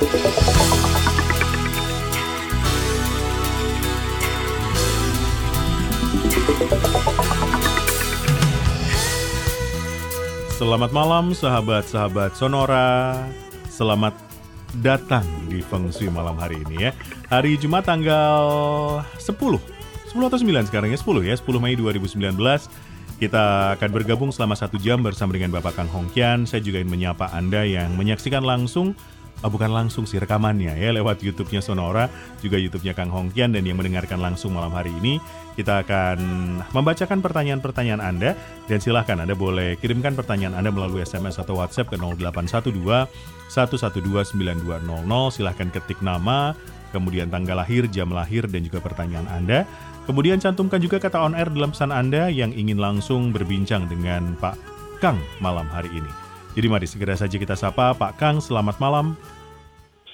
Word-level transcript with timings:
Selamat 0.00 0.16
malam 10.96 11.36
sahabat-sahabat 11.36 12.32
Sonora. 12.32 13.12
Selamat 13.68 14.16
datang 14.80 15.28
di 15.52 15.60
Feng 15.60 15.92
Shui 15.92 16.08
malam 16.08 16.40
hari 16.40 16.64
ini 16.64 16.88
ya. 16.88 16.96
Hari 17.28 17.60
Jumat 17.60 17.84
tanggal 17.84 19.04
10. 19.20 19.36
10 19.36 19.60
atau 20.16 20.40
9 20.40 20.64
sekarang 20.72 20.88
ya? 20.88 20.96
10 20.96 21.28
ya, 21.28 21.36
10 21.36 21.60
Mei 21.60 21.76
2019. 21.76 22.40
Kita 23.20 23.76
akan 23.76 23.90
bergabung 23.92 24.32
selama 24.32 24.56
satu 24.56 24.80
jam 24.80 25.04
bersama 25.04 25.36
dengan 25.36 25.52
Bapak 25.52 25.76
Kang 25.76 25.92
Hongkian. 25.92 26.48
Saya 26.48 26.64
juga 26.64 26.80
ingin 26.80 26.88
menyapa 26.88 27.28
Anda 27.36 27.68
yang 27.68 28.00
menyaksikan 28.00 28.40
langsung 28.40 28.96
Oh, 29.40 29.48
bukan 29.48 29.72
langsung 29.72 30.04
sih 30.04 30.20
rekamannya 30.20 30.76
ya 30.76 30.92
lewat 30.92 31.24
YouTube-nya 31.24 31.64
Sonora, 31.64 32.12
juga 32.44 32.60
YouTube-nya 32.60 32.92
Kang 32.92 33.08
Hongkian 33.08 33.56
dan 33.56 33.64
yang 33.64 33.80
mendengarkan 33.80 34.20
langsung 34.20 34.52
malam 34.52 34.68
hari 34.76 34.92
ini 35.00 35.16
kita 35.56 35.80
akan 35.80 36.18
membacakan 36.76 37.24
pertanyaan-pertanyaan 37.24 38.04
Anda 38.04 38.36
dan 38.68 38.78
silahkan 38.84 39.16
Anda 39.16 39.32
boleh 39.32 39.80
kirimkan 39.80 40.12
pertanyaan 40.12 40.60
Anda 40.60 40.68
melalui 40.68 41.00
SMS 41.08 41.40
atau 41.40 41.56
WhatsApp 41.56 41.88
ke 41.88 41.96
0812 41.96 42.68
1129200 43.48 44.60
silahkan 45.32 45.68
ketik 45.72 46.04
nama 46.04 46.52
kemudian 46.92 47.32
tanggal 47.32 47.64
lahir, 47.64 47.88
jam 47.88 48.12
lahir 48.12 48.44
dan 48.44 48.60
juga 48.60 48.84
pertanyaan 48.84 49.24
Anda 49.24 49.64
kemudian 50.04 50.36
cantumkan 50.36 50.84
juga 50.84 51.00
kata 51.00 51.16
on 51.16 51.32
air 51.32 51.48
dalam 51.48 51.72
pesan 51.72 51.96
Anda 51.96 52.28
yang 52.28 52.52
ingin 52.52 52.76
langsung 52.76 53.32
berbincang 53.32 53.88
dengan 53.88 54.36
Pak 54.36 54.56
Kang 55.00 55.16
malam 55.40 55.64
hari 55.72 55.88
ini. 55.96 56.19
Jadi 56.50 56.66
mari 56.66 56.82
segera 56.90 57.14
saja 57.14 57.38
kita 57.38 57.54
sapa 57.54 57.94
Pak 57.94 58.18
Kang, 58.18 58.42
selamat 58.42 58.82
malam. 58.82 59.14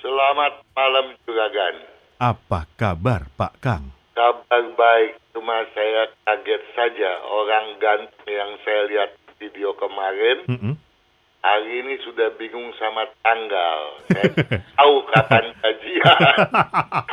Selamat 0.05 0.61
malam 0.77 1.17
Juragan. 1.25 1.81
Apa 2.21 2.69
kabar 2.77 3.25
Pak 3.41 3.57
Kang? 3.65 3.89
Kabar 4.13 4.65
baik, 4.77 5.17
cuma 5.33 5.65
saya 5.73 6.13
kaget 6.29 6.63
saja 6.77 7.25
orang 7.25 7.81
ganteng 7.81 8.29
yang 8.29 8.53
saya 8.69 8.85
lihat 8.85 9.11
video 9.41 9.73
kemarin. 9.81 10.45
Mm 10.45 10.59
-mm. 10.61 10.75
Hari 11.41 11.73
ini 11.73 11.95
sudah 12.05 12.29
bingung 12.37 12.69
sama 12.77 13.09
tanggal. 13.25 13.81
Saya 14.13 14.29
tahu 14.77 14.95
kapan 15.17 15.57
gajian. 15.57 16.21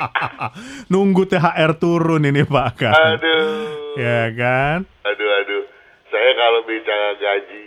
Nunggu 0.92 1.24
THR 1.32 1.80
turun 1.80 2.28
ini 2.28 2.44
Pak 2.44 2.70
Kang. 2.76 2.92
Aduh. 2.92 3.96
Ya 3.96 4.28
kan? 4.36 4.84
Aduh, 5.08 5.30
aduh. 5.40 5.64
Saya 6.12 6.30
kalau 6.36 6.68
bicara 6.68 7.16
gaji 7.16 7.63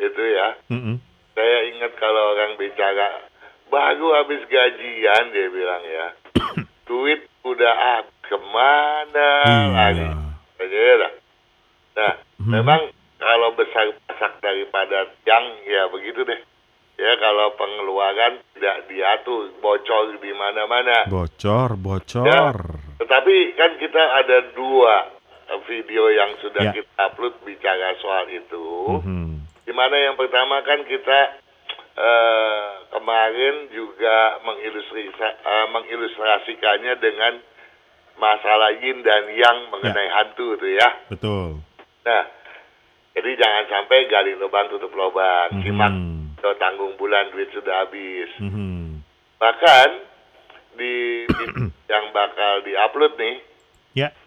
itu 0.00 0.22
ya, 0.24 0.48
Mm 0.68 0.80
-mm. 0.80 0.96
saya 1.32 1.58
ingat 1.68 1.92
kalau 1.94 2.32
orang 2.32 2.56
bicara 2.56 3.20
baru 3.68 4.18
habis 4.18 4.42
gajian 4.44 5.24
dia 5.30 5.46
bilang 5.48 5.84
ya, 5.84 6.06
duit 6.88 7.20
udah 7.42 7.72
ah 7.72 8.00
ke 8.20 8.36
mana 8.50 9.30
lagi? 9.70 10.02
Iya. 10.02 10.16
Saya 10.56 10.92
dah. 10.98 11.12
Nah, 11.90 12.12
Hmm. 12.40 12.52
memang 12.56 12.80
kalau 13.16 13.52
besar 13.52 13.92
pasak 14.04 14.40
daripada 14.40 15.04
yang 15.22 15.44
ya 15.64 15.88
begitu 15.88 16.24
deh. 16.24 16.40
Ya 16.96 17.16
kalau 17.16 17.56
pengeluaran 17.56 18.44
tidak 18.52 18.84
diatur, 18.86 19.48
bocor 19.58 20.20
di 20.20 20.32
mana-mana. 20.32 21.08
Bocor, 21.08 21.72
Ya, 21.72 21.80
bocor. 21.80 22.56
tetapi 22.98 23.34
kan 23.56 23.72
kita 23.76 24.02
ada 24.20 24.52
dua 24.52 25.08
video 25.64 26.08
yang 26.08 26.36
sudah 26.38 26.60
Ya. 26.60 26.72
kita 26.76 26.92
upload 27.02 27.34
bicara 27.42 27.96
soal 27.98 28.28
itu. 28.28 29.00
Mhm. 29.00 29.28
Di 29.32 29.39
mana 29.72 29.96
yang 29.96 30.16
pertama 30.16 30.62
kan 30.62 30.82
kita 30.84 31.20
eh, 31.90 32.66
kemarin 32.90 33.68
juga 33.70 34.40
mengilustrasi- 34.40 35.38
eh, 35.42 35.66
mengilustrasikannya 35.68 36.94
dengan 36.96 37.32
masalah 38.16 38.72
yin 38.78 39.00
dan 39.00 39.28
yang 39.32 39.68
mengenai 39.68 40.08
hantu 40.12 40.56
itu 40.56 40.76
ya. 40.76 40.88
Betul. 41.08 41.60
Nah, 42.04 42.24
jadi 43.12 43.30
jangan 43.36 43.64
sampai 43.68 44.08
gali 44.08 44.32
lubang 44.36 44.68
tutup 44.68 44.92
lubang, 44.92 45.50
Mhm. 45.56 45.62
simak 45.64 45.92
atau 46.40 46.52
tanggung 46.56 46.96
bulan 46.96 47.28
duit 47.32 47.52
sudah 47.52 47.84
habis. 47.84 48.28
Mhm. 48.40 49.00
Bahkan 49.36 49.88
di, 50.76 51.26
di 51.28 51.44
yang 51.92 52.12
bakal 52.12 52.64
diupload 52.64 53.16
nih, 53.18 53.36
Ya. 53.36 53.49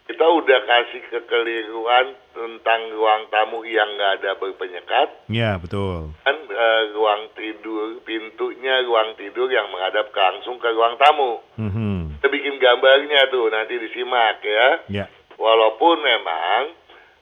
Kita 0.04 0.26
udah 0.28 0.60
kasih 0.68 1.02
kekeliruan 1.08 2.12
tentang 2.34 2.92
ruang 2.92 3.24
tamu 3.32 3.64
yang 3.64 3.88
nggak 3.96 4.12
ada 4.20 4.32
berpenyekat, 4.36 5.08
Ya, 5.32 5.56
betul. 5.56 6.12
kan 6.28 6.38
eh, 6.44 6.82
ruang 6.92 7.32
tidur 7.34 8.04
pintunya 8.04 8.84
ruang 8.84 9.16
tidur 9.16 9.48
yang 9.48 9.72
menghadap 9.72 10.12
ke 10.12 10.20
langsung 10.20 10.60
ke 10.60 10.68
ruang 10.70 11.00
tamu. 11.00 11.40
Mhm. 11.56 12.20
Kita 12.20 12.28
bikin 12.28 12.56
gambarnya 12.60 13.32
tuh 13.32 13.48
nanti 13.48 13.80
disimak 13.80 14.44
ya. 14.44 14.68
Ya. 14.92 15.06
Walaupun 15.40 15.96
memang 16.00 16.76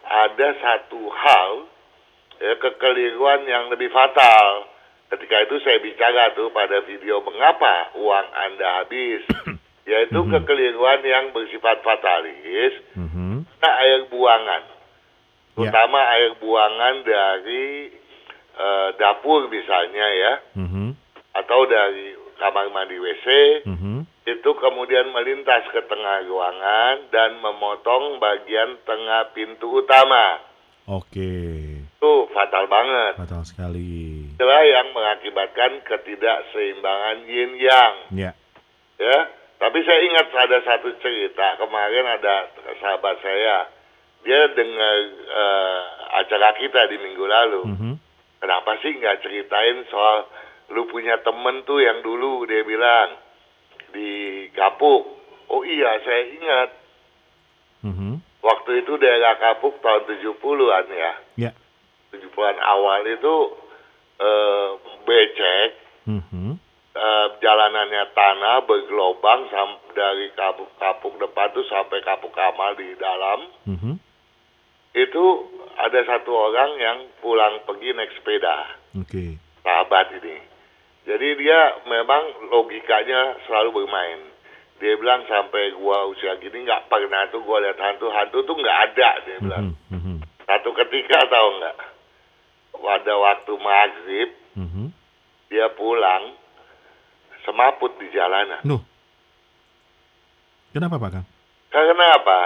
ada 0.04 0.48
satu 0.58 1.06
hal 1.06 1.52
ya, 2.40 2.54
kekeliruan 2.58 3.46
yang 3.46 3.70
lebih 3.70 3.94
fatal. 3.94 4.66
Ketika 5.12 5.44
itu 5.44 5.60
saya 5.62 5.78
bicara 5.84 6.32
tuh 6.34 6.50
pada 6.50 6.82
video 6.82 7.20
mengapa 7.22 7.94
uang 7.94 8.28
Anda 8.32 8.68
habis. 8.82 9.22
Yaitu 9.82 10.22
Mhm. 10.22 10.30
kekeliruan 10.30 11.02
yang 11.02 11.34
bersifat 11.34 11.82
fatalis 11.82 12.74
Mhm. 12.94 13.46
Nah, 13.62 13.74
air 13.82 14.06
buangan. 14.10 14.62
Ya. 14.62 14.74
Terutama 15.70 16.00
air 16.18 16.32
buangan 16.38 16.96
dari 17.04 17.98
eh, 18.52 18.90
dapur 19.00 19.48
misalnya 19.48 20.06
ya, 20.12 20.34
Mhm. 20.60 20.94
atau 21.34 21.66
dari 21.66 22.14
kamar 22.38 22.68
mandi 22.70 23.00
WC, 23.00 23.26
Mhm. 23.66 24.06
itu 24.28 24.50
kemudian 24.60 25.08
melintas 25.16 25.66
ke 25.72 25.82
tengah 25.88 26.28
ruangan 26.28 27.10
dan 27.10 27.42
memotong 27.42 28.20
bagian 28.20 28.78
tengah 28.86 29.34
pintu 29.34 29.82
utama. 29.82 30.44
Oke. 30.90 31.32
Itu 31.98 32.12
fatal 32.36 32.68
banget. 32.68 33.24
Fatal 33.24 33.44
sekali. 33.48 34.30
Itulah 34.36 34.62
yang 34.68 34.92
mengakibatkan 34.94 35.82
ketidakseimbangan 35.88 37.18
yin 37.26 37.52
yang. 37.56 37.94
Ya. 38.12 38.32
Ya, 39.02 39.20
tapi 39.62 39.86
saya 39.86 40.02
ingat 40.02 40.34
ada 40.34 40.58
satu 40.66 40.90
cerita 40.98 41.62
kemarin 41.62 42.18
ada 42.18 42.50
sahabat 42.82 43.22
saya, 43.22 43.70
dia 44.26 44.50
dengar 44.58 44.96
eh, 45.14 45.82
acara 46.18 46.58
kita 46.58 46.90
di 46.90 46.98
minggu 46.98 47.26
lalu. 47.30 47.62
Mhm. 47.70 47.94
Kenapa 48.42 48.74
sih 48.82 48.98
nggak 48.98 49.22
ceritain 49.22 49.86
soal 49.86 50.26
lu 50.74 50.90
punya 50.90 51.22
temen 51.22 51.62
tuh 51.62 51.78
yang 51.78 52.02
dulu 52.02 52.50
dia 52.50 52.66
bilang 52.66 53.22
di 53.94 54.10
Kapuk. 54.58 55.04
Oh 55.52 55.62
iya, 55.62 55.94
saya 56.02 56.24
ingat 56.26 56.70
Mhm. 57.86 58.18
waktu 58.42 58.72
itu 58.82 58.98
daerah 58.98 59.38
Kapuk 59.38 59.78
tahun 59.78 60.10
70-an 60.10 60.86
ya. 60.90 61.14
Ya. 61.38 61.52
70-an 62.10 62.58
awal 62.58 63.06
itu 63.06 63.36
eh, 64.22 64.70
becek, 65.06 65.70
Mhm. 66.10 66.58
Eh, 66.92 67.28
jalanannya 67.40 68.04
tanah 68.12 68.68
bergelobang 68.68 69.48
sam- 69.48 69.80
dari 69.92 70.28
kapuk-kapuk 70.36 71.16
depan 71.20 71.52
tuh 71.52 71.64
sampai 71.68 72.04
kapuk 72.04 72.32
kamal 72.32 72.76
di 72.76 72.96
dalam. 72.96 73.40
Mhm. 73.68 73.94
Itu 74.92 75.26
ada 75.80 76.04
satu 76.04 76.32
orang 76.36 76.72
yang 76.76 76.98
pulang 77.24 77.64
pergi 77.64 77.96
naik 77.96 78.12
sepeda, 78.12 78.76
Oke. 79.00 79.40
sahabat 79.64 80.20
ini. 80.20 80.36
Jadi 81.08 81.28
dia 81.40 81.80
memang 81.88 82.52
logikanya 82.52 83.40
selalu 83.48 83.84
bermain. 83.84 84.20
Dia 84.84 84.98
bilang 85.00 85.24
sampai 85.26 85.72
gua 85.78 86.12
usia 86.12 86.36
gini 86.38 86.68
nggak 86.68 86.92
pernah 86.92 87.24
tuh 87.32 87.40
gua 87.42 87.64
lihat 87.64 87.80
hantu, 87.80 88.12
hantu 88.12 88.44
tuh 88.44 88.58
nggak 88.58 88.80
ada 88.92 89.10
dia 89.24 89.38
bilang. 89.40 89.66
Mhm. 89.88 89.96
Mhm. 89.96 90.16
Satu 90.44 90.76
ketika 90.76 91.24
tahu 91.26 91.48
nggak? 91.58 91.78
Pada 92.82 93.14
waktu 93.16 93.54
maghrib 93.56 94.30
Mhm. 94.60 94.86
dia 95.48 95.72
pulang 95.72 96.36
semaput 97.44 97.98
di 97.98 98.08
jalanan. 98.10 98.62
Loh. 98.64 98.82
Kenapa 100.72 100.96
Pak 100.96 101.10
Kang? 101.12 101.26
Karena 101.68 102.06
apa? 102.16 102.40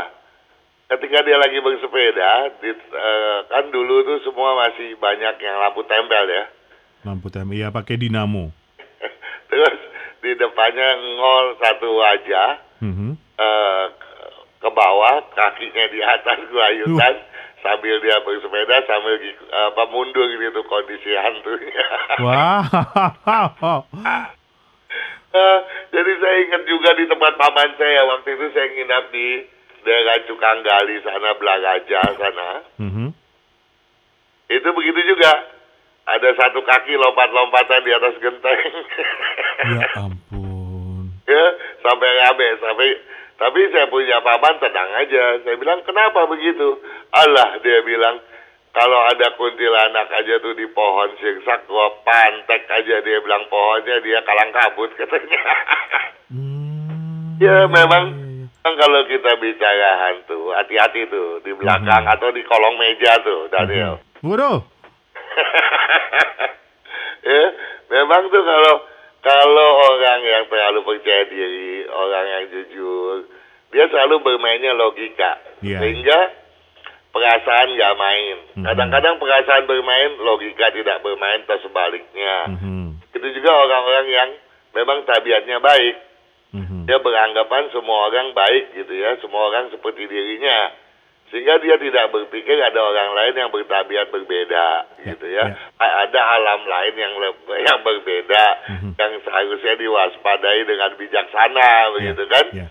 Ketika 0.85 1.17
dia 1.21 1.37
lagi 1.37 1.57
bersepeda, 1.57 2.29
di, 2.61 2.69
eh, 2.69 3.37
kan 3.49 3.69
dulu 3.69 4.05
tuh 4.05 4.19
semua 4.21 4.53
masih 4.55 4.93
banyak 4.95 5.35
yang 5.37 5.57
lampu 5.59 5.81
tempel 5.83 6.25
ya. 6.25 6.45
Lampu 7.03 7.29
tem, 7.29 7.45
iya 7.53 7.69
pakai 7.69 7.97
dinamo. 7.97 8.49
Terus 9.49 9.77
di 10.21 10.33
depannya 10.33 10.89
ngol 11.17 11.45
satu 11.57 11.89
wajah 11.95 12.49
Mhm. 12.81 13.09
eh, 13.35 13.85
ke- 13.93 14.29
ke 14.61 14.69
bawah, 14.69 15.21
kakinya 15.31 15.85
di 15.89 16.01
atas 16.01 16.37
gelayutan 16.49 17.13
sambil 17.61 17.97
dia 17.97 18.21
bersepeda 18.21 18.77
sambil 18.85 19.17
apa 19.49 19.83
mundur 19.89 20.29
gitu 20.31 20.61
kondisi 20.65 21.13
hantunya. 21.13 21.87
Wow. 22.21 22.61
Jadi 25.95 26.11
saya 26.19 26.35
ingat 26.47 26.63
juga 26.67 26.89
di 26.95 27.05
tempat 27.07 27.33
paman 27.35 27.71
saya 27.77 28.01
waktu 28.07 28.29
itu 28.35 28.45
saya 28.53 28.67
nginap 28.71 29.03
di 29.11 29.27
daerah 29.85 30.17
Cukanggali 30.25 30.95
sana 31.05 31.29
Belagaja 31.37 32.01
sana. 32.17 32.49
Mhm. 32.81 33.07
Itu 34.49 34.69
begitu 34.73 35.01
juga. 35.15 35.53
ada 36.05 36.29
satu 36.37 36.61
kaki 36.61 36.93
lompat-lompatan 37.01 37.81
di 37.81 37.89
atas 37.89 38.15
genteng. 38.21 38.61
Ya 39.65 39.87
ampun. 40.05 41.09
ya, 41.25 41.45
sampai 41.81 42.09
rame, 42.21 42.49
sampai 42.61 42.87
tapi 43.35 43.59
saya 43.73 43.89
punya 43.89 44.21
paman 44.21 44.61
tenang 44.61 44.91
aja. 45.01 45.41
Saya 45.41 45.55
bilang, 45.57 45.81
kenapa 45.81 46.29
begitu? 46.29 46.77
Allah, 47.09 47.57
dia 47.59 47.81
bilang, 47.81 48.21
kalau 48.75 48.99
ada 49.07 49.31
kuntilanak 49.39 50.11
aja 50.11 50.35
tuh 50.43 50.51
di 50.51 50.67
pohon 50.75 51.07
siksak, 51.15 51.63
gua 51.63 51.95
pantek 52.03 52.67
aja 52.67 52.99
dia 52.99 53.23
bilang 53.23 53.47
pohonnya 53.47 54.03
dia 54.03 54.19
kalang 54.27 54.51
kabut 54.51 54.91
katanya. 54.99 55.39
Hmm, 56.27 57.39
ya 57.39 57.71
memang 57.71 58.03
iya, 58.11 58.43
iya. 58.43 58.45
kan 58.59 58.73
kalau 58.75 58.99
kita 59.07 59.31
bicara 59.39 59.89
hantu, 60.03 60.51
hati-hati 60.51 61.07
tuh 61.07 61.39
di 61.47 61.55
belakang 61.55 62.03
atau 62.03 62.27
di 62.35 62.43
kolong 62.43 62.75
meja 62.75 63.15
tuh, 63.23 63.47
Daniel. 63.47 64.03
Waduh. 64.19 64.59
ya, 67.31 67.43
memang 67.95 68.27
tuh 68.27 68.43
kalau 68.43 68.75
kalau 69.23 69.69
orang 69.95 70.19
yang 70.21 70.43
terlalu 70.51 70.83
percaya 70.83 71.23
diri, 71.31 71.87
orang 71.87 72.25
yang 72.27 72.43
jujur, 72.51 73.23
dia 73.71 73.87
selalu 73.87 74.19
bermainnya 74.19 74.75
logika, 74.75 75.39
Iya. 75.63 75.79
sehingga 75.79 76.19
perasaan 77.15 77.67
nggak 77.71 77.95
main. 77.95 78.35
Mhm. 78.59 78.65
Kadang-kadang 78.67 79.15
perasaan 79.15 79.63
bermain, 79.63 80.19
logika 80.19 80.67
tidak 80.69 80.99
bermain, 80.99 81.47
atau 81.47 81.63
sebaliknya. 81.63 82.51
Mhm, 82.51 82.99
Itu 83.15 83.27
juga 83.31 83.51
orang-orang 83.55 84.07
yang 84.11 84.29
memang 84.75 85.07
tabiatnya 85.07 85.63
baik. 85.63 85.95
mhm. 86.51 86.83
Dia 86.83 86.99
beranggapan 86.99 87.71
semua 87.71 88.11
orang 88.11 88.35
baik 88.35 88.75
gitu 88.75 88.91
ya, 88.91 89.15
semua 89.23 89.47
orang 89.47 89.71
seperti 89.71 90.03
dirinya. 90.05 90.75
Sehingga 91.25 91.57
dia 91.57 91.79
tidak 91.81 92.13
berpikir 92.13 92.53
ada 92.61 92.77
orang 92.77 93.09
lain 93.11 93.33
yang 93.33 93.49
bertabiat 93.49 94.13
berbeda 94.13 94.67
Ya, 95.01 95.03
gitu 95.09 95.25
ya. 95.25 95.57
A- 95.81 96.05
Ada 96.05 96.21
alam 96.21 96.61
lain 96.63 96.93
yang 96.93 97.13
yang 97.65 97.79
berbeda 97.81 98.43
Mhm. 98.69 98.89
yang 98.93 99.11
seharusnya 99.23 99.73
diwaspadai 99.73 100.61
dengan 100.63 100.91
bijaksana 100.93 101.69
begitu 101.97 102.23
kan. 102.29 102.45
Ya. 102.53 102.67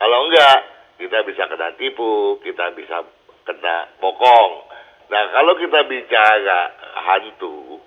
Kalau 0.00 0.26
enggak, 0.26 0.58
kita 0.98 1.22
bisa 1.22 1.46
kena 1.46 1.70
tipu, 1.78 2.42
kita 2.42 2.74
bisa 2.74 3.06
kena 3.44 3.88
bokong. 4.00 4.52
Nah, 5.12 5.24
kalau 5.30 5.54
kita 5.60 5.84
bicara 5.84 6.60
hantu, 7.04 7.78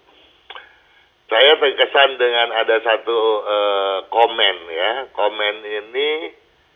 saya 1.27 1.59
terkesan 1.59 2.15
dengan 2.15 2.55
ada 2.55 2.77
satu 2.79 3.19
eh, 3.43 3.97
komen 4.07 4.57
ya. 4.71 4.91
Komen 5.11 5.55
ini 5.65 6.09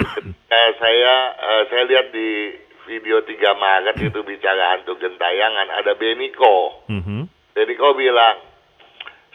ketika 0.01 0.61
saya 0.81 1.13
eh, 1.37 1.61
saya 1.71 1.83
lihat 1.87 2.07
di 2.11 2.29
video 2.89 3.21
3 3.23 3.37
Maret 3.37 3.97
itu 4.01 4.19
bicara 4.25 4.75
hantu 4.75 4.97
gentayangan 4.97 5.69
ada 5.71 5.93
Beniko. 5.95 6.83
Mhm. 6.89 7.29
Beniko 7.53 7.93
bilang, 7.93 8.41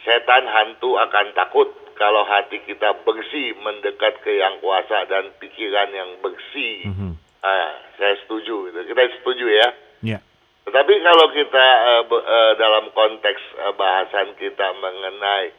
setan 0.03 0.45
hantu 0.45 0.99
akan 0.99 1.33
takut 1.33 1.71
kalau 1.97 2.21
hati 2.29 2.61
kita 2.61 2.93
bersih 3.01 3.57
mendekat 3.57 4.21
ke 4.21 4.37
yang 4.37 4.61
kuasa 4.61 5.09
dan 5.09 5.33
pikiran 5.41 5.89
yang 5.89 6.11
bersih. 6.21 6.93
Mhm. 6.93 7.11
Ah, 7.41 7.71
saya 7.97 8.17
setuju. 8.25 8.73
Kita 8.73 9.01
setuju 9.21 9.45
ya. 9.45 9.67
Ya. 10.01 10.19
Tetapi 10.67 10.93
kalau 10.99 11.27
kita 11.31 11.67
be- 12.11 12.25
eh, 12.27 12.51
dalam 12.59 12.91
konteks 12.91 13.41
eh, 13.55 13.73
bahasan 13.77 14.35
kita 14.35 14.67
mengenai 14.75 15.53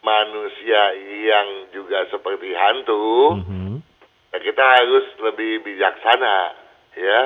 manusia 0.00 0.96
yang 1.28 1.48
juga 1.72 2.08
seperti 2.08 2.52
hantu, 2.56 3.36
Mhm. 3.40 3.72
ya 4.32 4.38
kita 4.40 4.64
harus 4.64 5.06
lebih 5.20 5.60
bijaksana, 5.64 6.56
ya. 6.96 7.20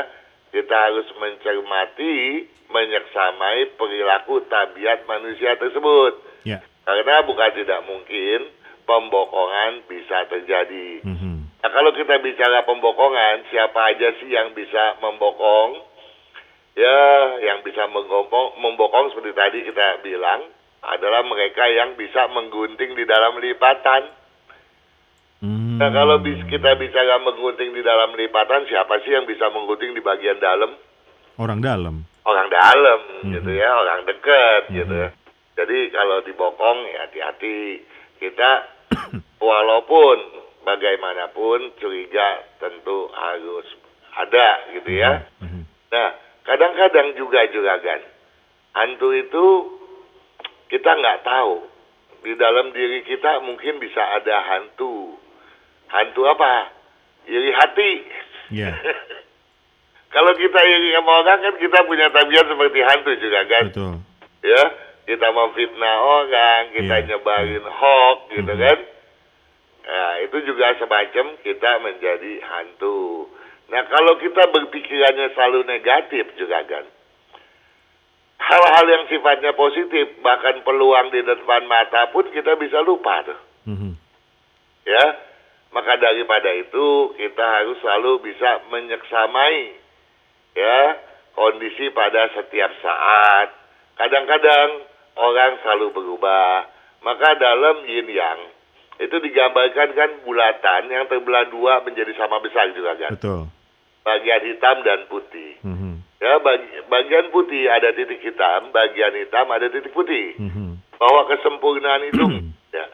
Kita 0.55 0.75
harus 0.75 1.07
mencermati, 1.19 2.47
menyeksamai 2.71 3.75
perilaku 3.75 4.47
tabiat 4.47 5.03
manusia 5.07 5.59
tersebut. 5.59 6.19
Ya. 6.47 6.63
Karena 6.85 7.23
bukan 7.27 7.51
tidak 7.55 7.81
mungkin 7.87 8.47
pembokongan 8.85 9.89
bisa 9.89 10.29
terjadi. 10.29 11.03
Mhm. 11.03 11.44
Nah, 11.65 11.73
kalau 11.73 11.97
kita 11.97 12.21
bicara 12.21 12.61
pembokongan, 12.69 13.49
siapa 13.49 13.97
aja 13.97 14.13
sih 14.21 14.29
yang 14.29 14.53
bisa 14.53 15.01
membokong? 15.01 15.81
Ya, 16.77 17.01
yang 17.41 17.65
bisa 17.65 17.89
menggopong, 17.89 18.61
membokong 18.61 19.09
seperti 19.17 19.33
tadi 19.33 19.59
kita 19.65 20.05
bilang 20.05 20.45
adalah 20.85 21.25
mereka 21.25 21.65
yang 21.73 21.97
bisa 21.97 22.29
menggunting 22.29 22.93
di 22.93 23.09
dalam 23.09 23.41
lipatan. 23.41 24.13
Hmm. 25.41 25.81
Nah, 25.81 25.89
kalau 25.89 26.21
bis, 26.21 26.45
kita 26.53 26.77
bicara 26.77 27.17
menggunting 27.25 27.73
di 27.73 27.81
dalam 27.81 28.13
lipatan, 28.13 28.69
siapa 28.69 29.01
sih 29.01 29.17
yang 29.17 29.25
bisa 29.25 29.49
menggunting 29.49 29.97
di 29.97 30.05
bagian 30.05 30.37
dalam? 30.37 30.77
orang 31.41 31.65
dalam. 31.65 32.05
Orang 32.29 32.53
dalam, 32.53 33.01
Mhm. 33.25 33.41
gitu 33.41 33.51
ya, 33.57 33.73
orang 33.73 34.05
dekat, 34.05 34.69
Mhm. 34.69 34.75
gitu 34.77 34.95
ya. 35.01 35.09
Jadi 35.65 35.79
kalau 35.97 36.21
dibokong, 36.21 36.93
ya 36.93 37.09
hati-hati. 37.09 37.81
Kita, 38.21 38.51
walaupun 39.49 40.44
bagaimanapun 40.65 41.77
curiga 41.79 42.43
tentu 42.59 43.09
harus 43.13 43.67
ada, 44.17 44.49
gitu 44.73 44.91
ya. 44.91 45.29
Mhm. 45.41 45.63
Nah, 45.93 46.09
kadang-kadang 46.43 47.15
juga 47.15 47.45
juragan, 47.53 48.01
hantu 48.73 49.09
itu 49.13 49.45
kita 50.69 50.91
nggak 50.91 51.23
tahu. 51.23 51.71
Di 52.25 52.33
dalam 52.41 52.73
diri 52.73 53.05
kita 53.05 53.45
mungkin 53.45 53.77
bisa 53.79 54.01
ada 54.01 54.41
hantu. 54.49 55.21
Hantu 55.93 56.25
apa? 56.25 56.73
Iri 57.29 57.53
hati. 57.53 57.93
Ya. 58.49 58.73
Kalau 60.15 60.33
kita 60.33 60.61
iri 60.63 60.95
sama 60.95 61.21
orang 61.21 61.39
kan 61.43 61.55
kita 61.59 61.79
punya 61.85 62.07
tabiat 62.09 62.47
seperti 62.49 62.81
hantu 62.81 63.11
juragan. 63.19 63.65
Betul. 63.69 63.95
Ya, 64.45 64.63
kita 65.05 65.27
memfitnah 65.33 65.97
orang, 66.01 66.63
kita 66.73 66.95
Iya. 67.03 67.07
nyebarin 67.13 67.67
hoax 67.67 68.19
gitu 68.33 68.53
Mhm. 68.55 68.61
kan. 68.63 68.79
Nah, 69.85 70.13
itu 70.25 70.37
juga 70.49 70.73
semacam 70.81 71.37
kita 71.45 71.71
menjadi 71.85 72.33
hantu. 72.41 73.29
Nah, 73.69 73.85
kalau 73.89 74.17
kita 74.17 74.49
berpikirannya 74.49 75.37
selalu 75.37 75.61
negatif 75.69 76.25
juga 76.41 76.65
kan. 76.65 76.85
Hal-hal 78.45 78.87
yang 78.89 79.05
sifatnya 79.09 79.53
positif, 79.57 80.21
bahkan 80.21 80.61
peluang 80.65 81.13
di 81.13 81.25
depan 81.25 81.65
mata 81.65 82.13
pun 82.13 82.29
kita 82.29 82.57
bisa 82.61 82.81
lupa 82.85 83.25
tuh. 83.25 83.41
Mhm. 83.69 83.93
Ya, 84.85 85.05
maka 85.73 85.97
daripada 85.97 86.53
itu 86.53 87.17
kita 87.17 87.41
harus 87.41 87.81
selalu 87.81 88.21
bisa 88.21 88.69
menyeksamai 88.69 89.81
ya 90.55 90.81
kondisi 91.35 91.89
pada 91.91 92.31
setiap 92.37 92.71
saat. 92.85 93.49
Kadang-kadang 93.97 94.87
orang 95.19 95.53
selalu 95.63 95.87
berubah. 95.93 96.69
Maka 97.05 97.37
dalam 97.37 97.85
yin 97.85 98.09
yang 98.09 98.54
itu 98.99 99.17
digambarkan 99.19 99.89
kan 99.93 100.11
bulatan 100.23 100.83
yang 100.87 101.05
terbelah 101.11 101.51
dua 101.51 101.83
menjadi 101.83 102.15
sama 102.15 102.39
besar 102.39 102.71
juga 102.73 102.95
kan. 102.95 103.19
Betul. 103.19 103.51
Bagian 104.05 104.43
hitam 104.47 104.77
dan 104.85 105.01
putih. 105.11 105.59
Mhm. 105.65 105.93
Ya, 106.21 106.41
bagi- 106.41 106.73
bagian 106.89 107.27
putih 107.35 107.69
ada 107.69 107.93
titik 107.93 108.21
hitam, 108.23 108.71
bagian 108.71 109.13
hitam 109.19 109.45
ada 109.51 109.67
titik 109.69 109.93
putih. 109.93 110.37
Mhm. 110.39 110.79
Bahwa 110.97 111.27
kesempurnaan 111.29 112.03
itu 112.09 112.25
ya, 112.77 112.87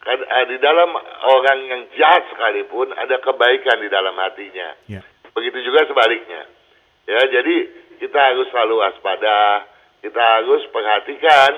kan, 0.00 0.18
eh, 0.20 0.44
di 0.54 0.56
dalam 0.62 0.94
orang 1.26 1.58
yang 1.66 1.80
jahat 1.98 2.24
sekalipun 2.30 2.94
ada 2.94 3.18
kebaikan 3.18 3.82
di 3.82 3.88
dalam 3.90 4.14
hatinya. 4.16 4.68
Ya. 4.86 5.02
Begitu 5.34 5.66
juga 5.66 5.84
sebaliknya. 5.88 6.46
Ya, 7.10 7.20
jadi 7.26 7.56
kita 7.98 8.16
harus 8.16 8.46
selalu 8.54 8.80
waspada, 8.80 9.66
kita 10.00 10.22
harus 10.22 10.62
perhatikan 10.72 11.52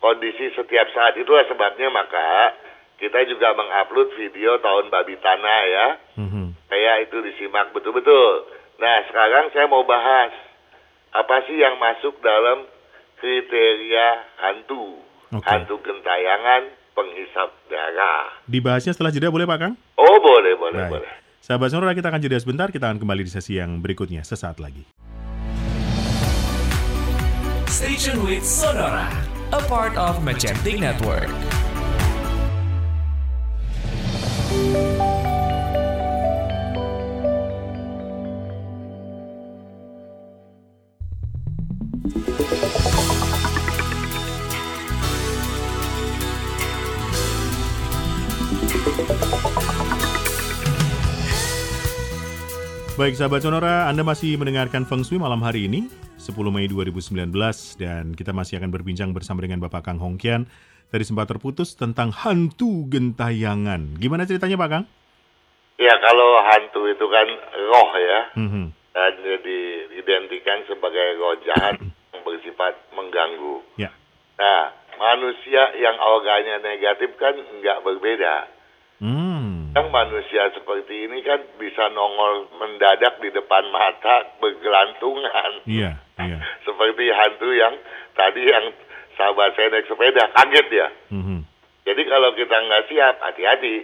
kondisi 0.00 0.52
setiap 0.54 0.86
saat. 0.94 1.16
Itulah 1.18 1.44
sebabnya 1.48 1.90
maka 1.90 2.54
kita 2.96 3.28
juga 3.28 3.52
mengupload 3.52 4.08
video 4.16 4.56
tahun 4.60 4.88
babi 4.88 5.14
tanah 5.20 5.60
ya. 5.68 5.88
Mhm. 6.16 6.44
Kayak 6.68 6.96
itu 7.08 7.16
disimak 7.22 7.70
betul-betul. 7.76 8.48
Nah, 8.80 9.04
sekarang 9.08 9.52
saya 9.52 9.68
mau 9.68 9.84
bahas 9.84 10.32
apa 11.12 11.44
sih 11.48 11.56
yang 11.56 11.76
masuk 11.80 12.20
dalam 12.20 12.64
kriteria 13.20 14.08
hantu. 14.40 15.00
Oke. 15.32 15.44
Hantu 15.44 15.80
gentayangan 15.80 16.72
penghisap 16.96 17.52
darah. 17.68 18.32
Dibahasnya 18.48 18.96
setelah 18.96 19.12
jeda 19.12 19.28
boleh 19.28 19.44
Pak 19.44 19.58
Kang? 19.60 19.74
Oh, 20.00 20.16
boleh, 20.20 20.56
boleh, 20.56 20.80
Baik. 20.88 20.92
boleh. 20.96 21.12
Sahabat 21.44 21.68
Sonora 21.70 21.92
kita 21.92 22.08
akan 22.10 22.20
jeda 22.20 22.38
sebentar, 22.40 22.68
kita 22.72 22.88
akan 22.90 22.98
kembali 22.98 23.22
di 23.22 23.32
sesi 23.32 23.60
yang 23.60 23.78
berikutnya 23.84 24.24
sesaat 24.24 24.58
lagi. 24.58 24.82
Station 27.68 28.24
with 28.24 28.42
Sonora, 28.42 29.12
a 29.52 29.60
part 29.68 29.94
of 30.00 30.24
Magentic 30.24 30.80
Network. 30.80 31.28
Baik 52.96 53.12
sahabat 53.12 53.44
Sonora, 53.44 53.92
Anda 53.92 54.00
masih 54.00 54.40
mendengarkan 54.40 54.88
Feng 54.88 55.04
Shui 55.04 55.20
malam 55.20 55.38
hari 55.38 55.68
ini. 55.68 55.84
Mei 56.50 56.64
2019 56.66 57.28
dan 57.76 58.16
kita 58.16 58.32
masih 58.32 58.58
akan 58.58 58.72
berbincang 58.72 59.12
bersama 59.12 59.44
dengan 59.44 59.60
Bapak 59.60 59.86
Kang 59.86 60.00
Hongkian. 60.00 60.48
Tadi 60.86 61.02
sempat 61.02 61.26
terputus 61.26 61.74
tentang 61.74 62.14
hantu 62.14 62.86
gentayangan. 62.86 63.98
Gimana 63.98 64.22
ceritanya 64.22 64.54
Pak 64.54 64.70
Kang? 64.70 64.84
Ya 65.76 65.92
kalau 65.98 66.40
hantu 66.40 66.88
itu 66.88 67.06
kan 67.10 67.28
roh 67.68 67.90
ya, 67.98 68.20
Mhm. 68.38 68.64
dan 68.94 69.12
diidentikan 69.44 70.64
sebagai 70.64 71.20
roh 71.20 71.36
jahat 71.44 71.76
yang 72.14 72.22
bersifat 72.24 72.78
mengganggu. 72.96 73.60
Ya. 73.76 73.90
Nah, 74.38 74.72
manusia 74.96 75.74
yang 75.76 75.98
organnya 75.98 76.62
negatif 76.64 77.18
kan 77.20 77.34
nggak 77.36 77.82
berbeda. 77.84 78.48
Hmm. 78.96 79.76
Yang 79.76 79.88
manusia 79.92 80.48
seperti 80.56 81.04
ini 81.04 81.20
kan 81.20 81.44
bisa 81.60 81.92
nongol 81.92 82.48
mendadak 82.56 83.20
di 83.20 83.28
depan 83.28 83.68
mata 83.68 84.24
bergelantungan. 84.40 85.60
Iya, 85.68 86.00
iya. 86.24 86.38
Seperti 86.64 87.04
hantu 87.12 87.52
yang 87.52 87.74
tadi 88.16 88.48
yang 88.48 88.64
sahabat 89.16 89.56
saya 89.56 89.72
naik 89.72 89.88
sepeda, 89.88 90.28
kaget 90.32 90.66
ya. 90.70 90.88
Mhm. 91.10 91.42
Jadi 91.86 92.02
kalau 92.06 92.30
kita 92.36 92.56
nggak 92.56 92.84
siap, 92.92 93.14
hati-hati. 93.22 93.76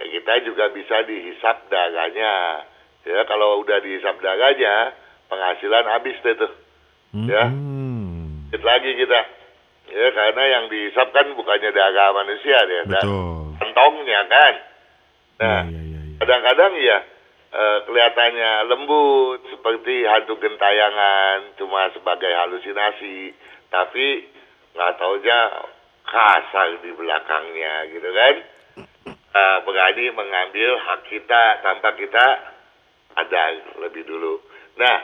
Ya 0.00 0.04
kita 0.08 0.32
juga 0.46 0.70
bisa 0.72 1.04
dihisap 1.04 1.68
darahnya. 1.68 2.64
Ya 3.02 3.20
kalau 3.26 3.60
udah 3.60 3.82
dihisap 3.82 4.18
darahnya, 4.22 4.94
penghasilan 5.28 5.86
habis 5.90 6.16
deh 6.22 6.34
tuh. 6.38 6.52
Ya. 7.26 7.50
Mhm. 7.50 8.48
Sedikit 8.48 8.62
lagi 8.64 8.90
kita. 8.96 9.20
Ya 9.92 10.08
karena 10.14 10.42
yang 10.46 10.64
dihisap 10.70 11.10
kan 11.12 11.26
bukannya 11.34 11.70
darah 11.74 12.14
manusia 12.14 12.58
ya, 12.64 12.82
dan 12.86 13.04
Betul. 13.04 13.58
kantongnya 13.60 14.20
kan. 14.30 14.54
Nah, 15.42 15.62
Iya, 15.66 15.74
iya, 15.74 16.00
iya. 16.06 16.16
kadang-kadang 16.22 16.72
ya 16.78 16.98
eh, 17.52 17.78
kelihatannya 17.84 18.50
lembut 18.72 19.44
seperti 19.52 20.08
hantu 20.08 20.40
gentayangan 20.40 21.52
cuma 21.60 21.92
sebagai 21.92 22.32
halusinasi, 22.32 23.36
tapi 23.68 24.24
nggak 24.72 24.92
taunya 24.96 25.40
kasar 26.04 26.68
di 26.80 26.90
belakangnya 26.92 27.74
gitu 27.92 28.08
kan. 28.08 28.34
Eh, 29.32 29.58
berani 29.64 30.12
mengambil 30.12 30.76
hak 30.76 31.08
kita 31.08 31.42
tanpa 31.64 31.96
kita 31.96 32.26
ada 33.16 33.42
lebih 33.80 34.04
dulu. 34.04 34.40
Nah, 34.76 34.98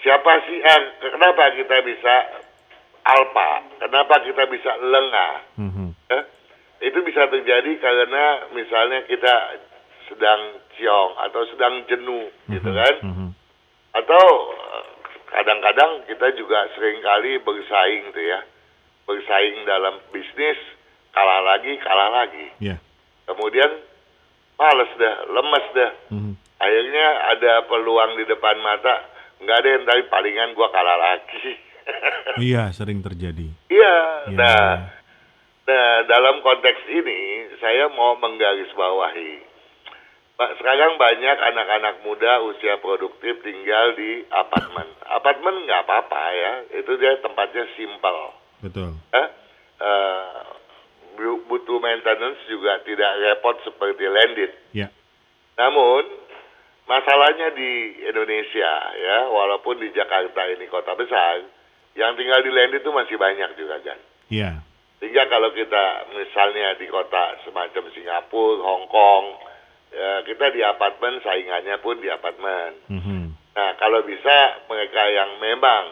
siapa 0.00 0.48
sih 0.48 0.58
eh, 0.60 0.80
kenapa 1.00 1.52
kita 1.52 1.76
bisa 1.84 2.14
alpa? 3.04 3.68
Kenapa 3.80 4.24
kita 4.24 4.48
bisa 4.48 4.72
lengah? 4.80 5.32
Mhm. 5.60 5.88
Eh, 6.08 6.24
itu 6.88 6.98
bisa 7.04 7.28
terjadi 7.28 7.72
karena 7.80 8.48
misalnya 8.52 9.04
kita 9.04 9.34
sedang 10.08 10.40
ciong 10.78 11.12
atau 11.20 11.42
sedang 11.52 11.84
jenuh 11.84 12.32
gitu 12.48 12.70
Mhm. 12.72 12.78
kan 12.80 12.94
Mhm. 13.04 13.28
atau 13.92 14.24
eh, 14.56 14.84
kadang-kadang 15.28 16.08
kita 16.08 16.32
juga 16.32 16.64
sering 16.72 17.04
kali 17.04 17.36
bersaing 17.44 18.08
tuh 18.16 18.24
ya 18.24 18.40
bersaing 19.08 19.64
dalam 19.64 19.96
bisnis 20.08 20.60
kalah 21.10 21.40
lagi 21.42 21.72
kalah 21.80 22.12
lagi 22.14 22.46
Ya. 22.60 22.76
kemudian 23.24 23.72
males 24.54 24.92
dah 24.94 25.14
lemes 25.26 25.66
dah 25.72 25.92
Mhm. 26.12 26.32
akhirnya 26.60 27.06
ada 27.32 27.52
peluang 27.64 28.14
di 28.14 28.24
depan 28.24 28.60
mata 28.60 29.08
nggak 29.40 29.56
ada 29.56 29.68
yang 29.70 29.84
tadi 29.84 30.02
palingan 30.06 30.52
gua 30.52 30.68
kalah 30.68 30.98
lagi 30.98 31.56
Iya, 32.38 32.68
sering 32.70 33.00
terjadi. 33.00 33.48
iya 33.66 33.94
Iya. 34.28 34.36
nah 34.36 34.70
Nah, 35.64 36.00
dalam 36.04 36.40
konteks 36.40 36.88
ini 36.88 37.20
saya 37.60 37.92
mau 37.92 38.16
menggarisbawahi. 38.16 39.36
Sekarang 40.56 40.96
banyak 40.96 41.36
anak-anak 41.44 42.00
muda 42.00 42.40
usia 42.40 42.80
produktif 42.80 43.36
tinggal 43.42 43.92
di 43.92 44.24
apartemen. 44.30 44.88
Apartemen 45.04 45.68
nggak 45.68 45.84
apa-apa 45.84 46.22
ya, 46.32 46.52
itu 46.72 46.88
dia 46.96 47.20
tempatnya 47.20 47.68
simpel. 47.76 48.16
Betul. 48.62 48.98
Eh, 49.14 49.28
bu- 51.18 51.42
butuh 51.46 51.78
maintenance 51.78 52.42
juga 52.50 52.82
tidak 52.82 53.12
repot 53.18 53.56
seperti 53.62 54.04
landed. 54.06 54.52
Ya. 54.74 54.88
Namun 55.58 56.06
masalahnya 56.86 57.54
di 57.54 58.02
Indonesia 58.06 58.72
ya, 58.94 59.18
walaupun 59.30 59.78
di 59.82 59.90
Jakarta 59.94 60.46
ini 60.50 60.66
kota 60.66 60.94
besar, 60.94 61.42
yang 61.98 62.14
tinggal 62.14 62.40
di 62.42 62.50
landed 62.54 62.82
itu 62.82 62.90
masih 62.94 63.18
banyak 63.18 63.50
juga 63.58 63.82
kan. 63.82 63.98
Iya. 64.30 64.62
Sehingga 64.98 65.30
kalau 65.30 65.54
kita 65.54 66.10
misalnya 66.14 66.74
di 66.74 66.90
kota 66.90 67.38
semacam 67.46 67.86
Singapura, 67.94 68.62
Hong 68.66 68.86
Kong, 68.90 69.24
ya, 69.94 70.26
kita 70.26 70.50
di 70.50 70.62
apartemen 70.62 71.22
saingannya 71.22 71.78
pun 71.78 72.02
di 72.02 72.10
apartemen. 72.10 72.70
Mhm. 72.90 73.20
Nah 73.54 73.70
kalau 73.78 74.02
bisa 74.02 74.62
mereka 74.66 75.02
yang 75.10 75.38
memang 75.38 75.84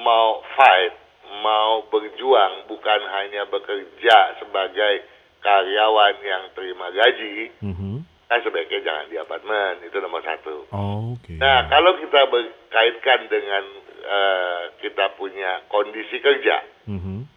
mau 0.00 0.44
fight, 0.56 0.92
mau 1.38 1.86
berjuang, 1.86 2.66
bukan 2.66 3.00
hanya 3.08 3.44
bekerja 3.44 4.16
sebagai 4.38 5.04
karyawan 5.38 6.16
yang 6.20 6.44
terima 6.52 6.90
gaji, 6.90 7.52
Mhm. 7.62 8.02
kan 8.26 8.42
sebaiknya 8.42 8.80
jangan 8.82 9.06
di 9.06 9.16
apartemen, 9.16 9.80
itu 9.82 9.96
nomor 9.98 10.20
satu. 10.20 10.66
Oke. 10.68 11.38
Nah 11.38 11.68
kalau 11.68 11.96
kita 11.96 12.26
berkaitkan 12.26 13.28
dengan 13.28 13.64
eh, 13.98 14.62
kita 14.80 15.12
punya 15.14 15.60
kondisi 15.68 16.16
kerja, 16.18 16.64
Mhm. 16.88 17.28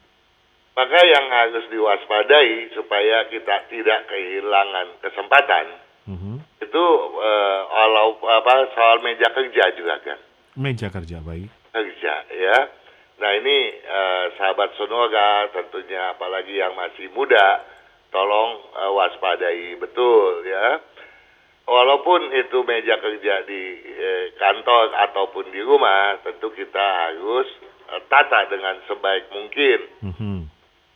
maka 0.71 0.99
yang 1.03 1.27
harus 1.27 1.67
diwaspadai 1.67 2.71
supaya 2.71 3.27
kita 3.27 3.67
tidak 3.67 4.07
kehilangan 4.07 4.87
kesempatan 5.03 5.67
Mhm. 6.07 6.39
itu 6.63 6.83
eh, 7.19 7.59
walau 7.67 8.15
apa 8.23 8.71
soal 8.71 9.03
meja 9.03 9.27
kerja 9.29 9.63
juga 9.75 9.99
kan 9.99 10.19
Meja 10.55 10.87
kerja 10.87 11.19
baik. 11.19 11.49
kerja 11.75 12.13
ya. 12.29 12.57
Nah 13.21 13.31
ini 13.37 13.57
eh, 13.77 14.25
sahabat 14.33 14.73
Sonora 14.81 15.45
tentunya 15.53 16.17
apalagi 16.17 16.57
yang 16.57 16.73
masih 16.73 17.13
muda 17.13 17.61
tolong 18.09 18.65
eh, 18.81 18.91
waspadai 18.97 19.77
betul 19.77 20.41
ya. 20.41 20.81
Walaupun 21.69 22.33
itu 22.33 22.65
meja 22.65 22.97
kerja 22.97 23.45
di 23.45 23.61
eh, 23.85 24.25
kantor 24.41 24.97
ataupun 25.07 25.53
di 25.53 25.61
rumah, 25.61 26.17
tentu 26.25 26.49
kita 26.49 26.81
harus 26.81 27.45
eh, 27.93 28.01
tata 28.09 28.49
dengan 28.49 28.81
sebaik 28.89 29.29
mungkin. 29.29 29.79
Mhm. 30.01 30.39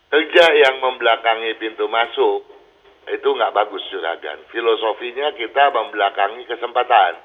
kerja 0.06 0.48
yang 0.48 0.80
membelakangi 0.80 1.60
pintu 1.60 1.92
masuk 1.92 2.48
itu 3.06 3.30
nggak 3.36 3.52
bagus 3.52 3.84
juragan. 3.92 4.40
Filosofinya 4.48 5.36
kita 5.36 5.76
membelakangi 5.76 6.48
kesempatan. 6.48 7.20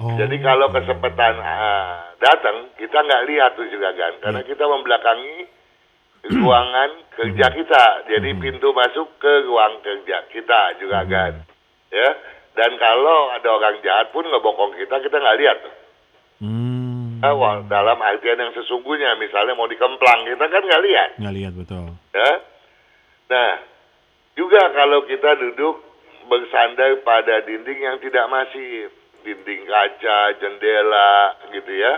Oh, 0.00 0.16
Jadi 0.16 0.40
kalau 0.40 0.72
kesempatan 0.72 1.34
ah, 1.44 2.16
datang, 2.16 2.72
kita 2.80 3.04
nggak 3.04 3.24
lihat 3.28 3.52
tuh 3.52 3.68
juragan, 3.68 4.16
karena 4.24 4.40
kita 4.48 4.64
membelakangi 4.64 5.36
ruangan 6.40 6.90
kerja 7.20 7.46
kita. 7.52 7.84
Jadi 8.08 8.32
pintu 8.40 8.72
masuk 8.72 9.20
ke 9.20 9.44
ruang 9.44 9.84
kerja 9.84 10.24
kita 10.32 10.80
juragan. 10.80 11.44
Ya. 11.92 12.10
Dan 12.56 12.80
kalau 12.80 13.28
ada 13.28 13.48
orang 13.52 13.76
jahat 13.84 14.08
pun 14.10 14.24
ngebokong 14.24 14.72
kita, 14.80 15.04
kita 15.04 15.16
nggak 15.20 15.38
lihat 15.38 15.56
tuh. 15.68 15.74
Hmm. 16.40 17.20
Nah, 17.20 17.36
wah, 17.36 17.60
dalam 17.68 18.00
artian 18.00 18.40
yang 18.40 18.56
sesungguhnya, 18.56 19.20
misalnya 19.20 19.52
mau 19.52 19.68
dikemplang, 19.68 20.24
kita 20.24 20.44
kan 20.48 20.62
nggak 20.64 20.84
lihat. 20.88 21.10
Nggak 21.20 21.36
lihat 21.36 21.52
betul. 21.52 21.86
ya. 22.16 22.32
Nah, 23.28 23.52
juga 24.32 24.60
kalau 24.72 25.04
kita 25.04 25.36
duduk 25.36 25.84
bersandar 26.24 27.04
pada 27.04 27.44
dinding 27.44 27.80
yang 27.84 27.96
tidak 28.00 28.24
masif, 28.32 28.88
dinding 29.22 29.66
kaca, 29.66 30.20
jendela, 30.38 31.36
gitu 31.52 31.72
ya, 31.72 31.92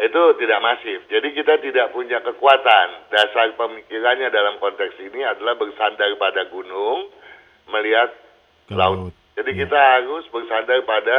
itu 0.00 0.22
tidak 0.40 0.60
masif. 0.64 1.04
Jadi 1.12 1.28
kita 1.36 1.60
tidak 1.60 1.92
punya 1.92 2.24
kekuatan. 2.24 3.10
Dasar 3.12 3.52
pemikirannya 3.54 4.32
dalam 4.32 4.56
konteks 4.56 4.96
ini 5.00 5.20
adalah 5.22 5.54
bersandar 5.54 6.08
pada 6.16 6.48
gunung, 6.48 7.12
melihat 7.68 8.10
Ke 8.66 8.74
laut. 8.74 9.10
laut. 9.10 9.14
Jadi 9.36 9.50
Ya. 9.54 9.58
kita 9.64 9.78
harus 9.78 10.24
bersandar 10.28 10.80
pada 10.84 11.18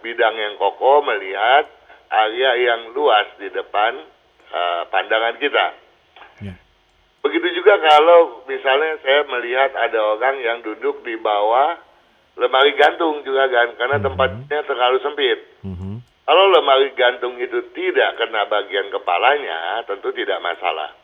bidang 0.00 0.34
yang 0.34 0.54
kokoh, 0.56 1.04
melihat 1.04 1.68
area 2.10 2.50
yang 2.58 2.92
luas 2.92 3.26
di 3.38 3.48
depan 3.48 3.96
eh, 4.52 4.82
pandangan 4.92 5.40
kita. 5.40 5.66
Ya. 6.44 6.52
Begitu 7.24 7.56
juga 7.56 7.80
kalau 7.80 8.44
misalnya 8.44 9.00
saya 9.00 9.24
melihat 9.24 9.72
ada 9.72 9.96
orang 10.12 10.36
yang 10.44 10.58
duduk 10.60 11.00
di 11.06 11.16
bawah 11.16 11.80
lemari 12.36 12.72
gantung 12.76 13.20
juga 13.22 13.48
kan, 13.48 13.76
karena 13.76 13.96
Mhm. 14.00 14.04
tempatnya 14.08 14.60
terlalu 14.64 14.98
sempit. 15.04 15.38
Mhm. 15.62 15.92
Kalau 16.22 16.44
lemari 16.54 16.94
gantung 16.94 17.34
itu 17.36 17.74
tidak 17.74 18.16
kena 18.16 18.46
bagian 18.46 18.88
kepalanya, 18.88 19.82
tentu 19.84 20.14
tidak 20.14 20.38
masalah. 20.40 20.94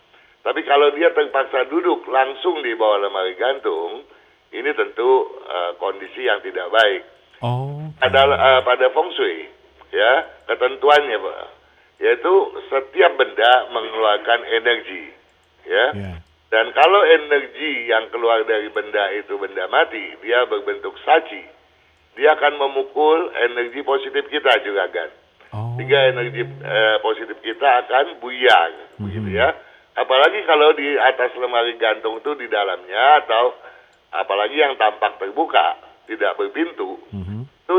Tapi 0.47 0.63
kalau 0.65 0.95
dia 0.95 1.11
terpaksa 1.13 1.67
duduk 1.69 2.07
langsung 2.09 2.63
di 2.63 2.73
bawah 2.79 3.03
lemari 3.03 3.35
gantung, 3.35 4.07
ini 4.55 4.71
tentu 4.73 5.29
eh, 5.49 5.71
kondisi 5.77 6.25
yang 6.25 6.41
tidak 6.41 6.71
baik. 6.73 7.03
Oh. 7.43 7.83
Ada 7.99 8.21
eh, 8.25 8.61
pada 8.63 8.87
feng 8.95 9.11
shui, 9.13 9.51
ya 9.93 10.13
ketentuannya, 10.47 11.19
Pak, 11.19 11.47
yaitu 11.99 12.35
setiap 12.71 13.13
benda 13.19 13.69
mengeluarkan 13.75 14.41
energi, 14.49 15.05
ya. 15.67 15.85
Ya. 15.93 16.15
Dan 16.49 16.73
kalau 16.73 17.05
energi 17.05 17.93
yang 17.93 18.09
keluar 18.09 18.41
dari 18.49 18.73
benda 18.73 19.13
itu 19.13 19.37
benda 19.37 19.69
mati, 19.69 20.17
dia 20.25 20.49
berbentuk 20.49 20.97
saci. 21.05 21.45
Dia 22.17 22.35
akan 22.35 22.57
memukul 22.57 23.31
energi 23.37 23.85
positif 23.85 24.25
kita 24.33 24.65
juga 24.65 24.89
kan. 24.89 25.11
Oh. 25.49 25.81
sehingga 25.81 26.13
energi 26.13 26.45
eh, 26.45 26.97
positif 27.01 27.41
kita 27.41 27.89
akan 27.89 28.21
buyar, 28.21 29.01
begitu 29.01 29.33
ya. 29.33 29.49
Apalagi 29.97 30.45
kalau 30.45 30.77
di 30.77 30.93
atas 31.01 31.33
lemari 31.41 31.73
gantung 31.81 32.21
itu 32.21 32.37
di 32.37 32.53
dalamnya 32.53 33.25
atau 33.25 33.57
apalagi 34.13 34.61
yang 34.61 34.77
tampak 34.77 35.17
terbuka, 35.17 35.81
tidak 36.05 36.37
berpintu, 36.37 37.01
Mhm. 37.17 37.49
itu 37.49 37.77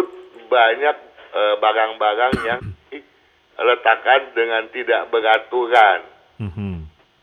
banyak 0.49 0.97
eh, 1.29 1.55
barang-barang 1.61 2.33
yang 2.41 2.61
diletakkan 2.89 4.33
dengan 4.33 4.65
tidak 4.73 5.13
beraturan. 5.13 5.99
Mhm. 6.41 6.78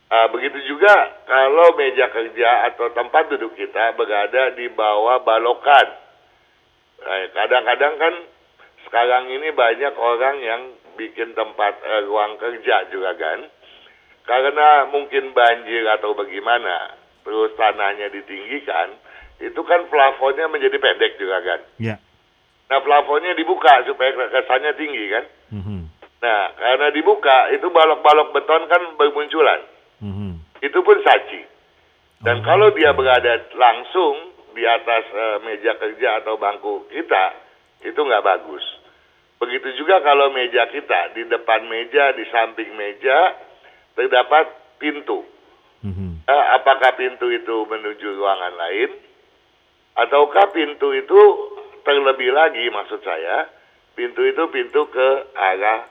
Ah, 0.07 0.31
begitu 0.31 0.55
juga 0.71 0.95
kalau 1.27 1.75
meja 1.75 2.07
kerja 2.15 2.71
atau 2.71 2.95
tempat 2.95 3.27
duduk 3.27 3.59
kita 3.59 3.99
berada 3.99 4.55
di 4.55 4.71
bawah 4.71 5.19
balokan. 5.27 5.99
Eh, 7.03 7.27
Kadang-kadang 7.35 7.95
kan 7.99 8.15
sekarang 8.87 9.27
ini 9.35 9.51
banyak 9.51 9.95
orang 9.99 10.37
yang 10.39 10.63
bikin 10.95 11.35
tempat 11.35 11.83
eh, 11.83 12.07
ruang 12.07 12.39
kerja 12.39 12.87
juga 12.95 13.19
kan. 13.19 13.51
Karena 14.27 14.87
mungkin 14.91 15.35
banjir 15.35 15.87
atau 15.99 16.15
bagaimana, 16.15 16.99
terus 17.23 17.55
tanahnya 17.55 18.11
ditinggikan, 18.11 18.95
itu 19.43 19.59
kan 19.67 19.87
plafonnya 19.91 20.47
menjadi 20.47 20.79
pendek 20.79 21.19
juga 21.19 21.43
kan. 21.43 21.61
Ya. 21.83 21.99
Nah 22.71 22.79
plafonnya 22.83 23.35
dibuka 23.35 23.83
supaya 23.87 24.11
kesannya 24.31 24.71
tinggi 24.79 25.05
kan. 25.11 25.25
Mhm. 25.51 25.81
Nah 26.23 26.43
karena 26.59 26.95
dibuka 26.95 27.51
itu 27.55 27.67
balok-balok 27.71 28.35
beton 28.35 28.71
kan 28.71 28.83
bermunculan. 28.99 29.63
Mhm. 30.01 30.61
Itu 30.61 30.79
pun 30.85 30.99
saji. 31.01 31.43
Dan 32.25 32.41
Oh, 32.41 32.45
kalau 32.45 32.69
dia 32.73 32.97
berada 32.97 33.45
langsung 33.57 34.33
di 34.57 34.65
atas 34.65 35.05
eh, 35.13 35.39
meja 35.45 35.77
kerja 35.77 36.25
atau 36.25 36.41
bangku 36.41 36.89
kita, 36.89 37.25
itu 37.85 38.01
nggak 38.01 38.25
bagus. 38.25 38.65
Begitu 39.37 39.85
juga 39.85 40.01
kalau 40.01 40.33
meja 40.33 40.65
kita 40.73 41.13
di 41.13 41.29
depan 41.29 41.69
meja, 41.69 42.17
di 42.17 42.25
samping 42.33 42.73
meja 42.73 43.37
terdapat 43.93 44.49
pintu. 44.81 45.25
Mhm. 45.85 46.25
Eh, 46.25 46.45
apakah 46.57 46.97
pintu 46.97 47.29
itu 47.29 47.57
menuju 47.69 48.17
ruangan 48.17 48.55
lain, 48.57 48.91
ataukah 49.97 50.57
pintu 50.57 50.93
itu 50.97 51.21
terlebih 51.85 52.33
lagi 52.33 52.65
maksud 52.73 53.01
saya, 53.05 53.47
pintu 53.93 54.25
itu 54.25 54.43
pintu 54.51 54.89
ke 54.89 55.09
arah 55.37 55.85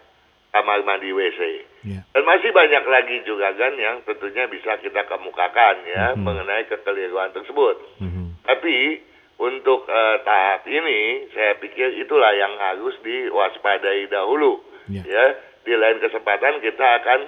kamar 0.51 0.81
mandi 0.83 1.13
WC. 1.13 1.41
Ya. 1.85 2.01
Dan 2.11 2.25
masih 2.25 2.49
banyak 2.49 2.81
lagi 2.81 3.17
juga 3.23 3.53
kan 3.53 3.77
yang 3.77 4.01
tentunya 4.01 4.49
bisa 4.49 4.73
kita 4.81 5.05
kemukakan 5.05 5.75
ya 5.85 6.17
Mhm. 6.17 6.25
mengenai 6.25 6.65
kekeliruan 6.65 7.29
tersebut. 7.29 7.77
Mhm. 8.01 8.41
Tapi 8.41 9.05
untuk 9.37 9.85
eh, 9.85 10.17
tahap 10.25 10.65
ini 10.65 11.29
saya 11.29 11.61
pikir 11.61 12.01
itulah 12.01 12.33
yang 12.33 12.57
harus 12.57 12.97
diwaspadai 13.05 14.09
dahulu. 14.09 14.65
Ya. 14.89 15.05
Ya, 15.05 15.25
di 15.61 15.73
lain 15.73 16.01
kesempatan 16.01 16.57
kita 16.59 16.85
akan 17.01 17.19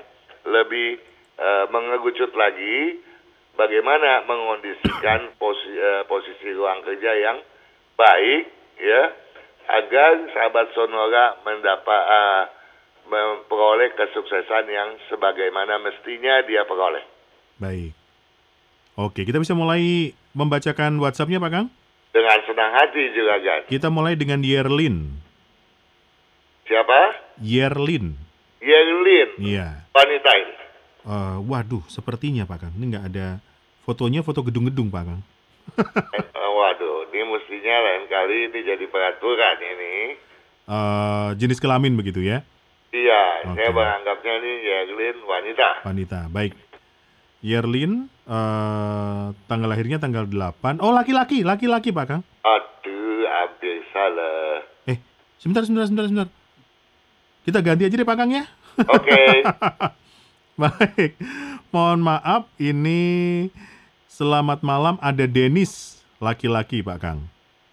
lebih 0.50 0.98
eh, 1.38 1.66
mengerucut 1.70 2.34
lagi 2.34 2.98
bagaimana 3.54 4.26
mengondisikan 4.26 5.30
posi, 5.42 5.70
eh, 5.70 6.02
posisi 6.10 6.50
ruang 6.50 6.82
kerja 6.82 7.14
yang 7.14 7.38
baik 7.94 8.44
ya 8.78 9.02
agar 9.68 10.12
sahabat 10.34 10.74
Sonora 10.74 11.38
mendapat 11.44 12.02
eh, 12.10 12.44
memperoleh 13.08 13.96
kesuksesan 13.96 14.68
yang 14.68 14.90
sebagaimana 15.08 15.80
mestinya 15.80 16.44
dia 16.44 16.68
peroleh. 16.68 17.04
Baik. 17.58 17.92
Oke, 18.98 19.24
kita 19.24 19.38
bisa 19.38 19.54
mulai 19.54 20.12
membacakan 20.34 20.98
WhatsApp-nya, 20.98 21.38
Pak 21.38 21.52
Kang? 21.54 21.68
Dengan 22.12 22.40
senang 22.44 22.72
hati 22.74 23.04
juga 23.14 23.38
kan. 23.40 23.62
Kita 23.70 23.88
mulai 23.88 24.18
dengan 24.18 24.42
Yerlin. 24.42 25.14
Siapa? 26.68 27.00
Yerlin. 27.40 28.18
Yerlin, 28.58 29.30
Iya. 29.38 29.86
wanita 29.94 30.32
ini. 30.36 30.56
Eh, 31.08 31.38
waduh, 31.46 31.86
sepertinya 31.88 32.44
Pak 32.44 32.58
Kang. 32.60 32.74
Ini 32.76 32.86
nggak 32.92 33.06
ada 33.14 33.28
fotonya, 33.86 34.26
foto 34.26 34.44
gedung-gedung, 34.44 34.92
Pak 34.92 35.04
Kang. 35.06 35.22
Eh, 36.18 36.50
waduh, 36.52 37.06
ini 37.14 37.22
mestinya 37.28 37.76
lain 37.86 38.04
kali 38.10 38.50
ini 38.50 38.60
jadi 38.66 38.86
peraturan 38.90 39.58
ini. 39.62 39.96
Eh, 40.68 41.30
jenis 41.38 41.62
kelamin 41.62 41.96
begitu 41.96 42.20
ya, 42.20 42.42
Iya, 42.90 43.22
saya 43.46 43.68
Oke. 43.68 43.76
menganggapnya 43.76 44.34
ini 44.38 44.52
Yerlin 44.64 45.18
wanita. 45.22 45.68
wanita. 45.84 46.20
Baik. 46.30 46.54
Yerlin, 47.40 48.10
eh, 48.24 49.26
tanggal 49.46 49.70
lahirnya 49.70 49.98
tanggal 49.98 50.26
8. 50.26 50.80
Oh, 50.80 50.90
laki-laki, 50.90 51.44
laki-laki, 51.44 51.92
Pak 51.92 52.06
Kang. 52.08 52.22
Aduh, 52.42 53.24
hampir 53.24 53.84
salah. 53.90 54.64
Eh, 54.86 54.98
sebentar, 55.38 55.62
sebentar, 55.62 55.86
sebentar, 55.86 56.06
sebentar. 56.06 56.30
Kita 57.44 57.60
ganti 57.62 57.84
aja 57.86 57.96
deh, 57.96 58.04
Pak 58.04 58.18
Kang 58.18 58.32
ya. 58.32 58.44
Oke, 58.78 59.22
Baik, 60.58 61.14
mohon 61.70 62.02
maaf 62.02 62.50
ini 62.58 63.46
selamat 64.08 64.62
malam 64.62 64.98
ada 65.00 65.26
Denis 65.26 65.98
laki-laki 66.18 66.82
Pak 66.82 66.98
Kang. 66.98 67.20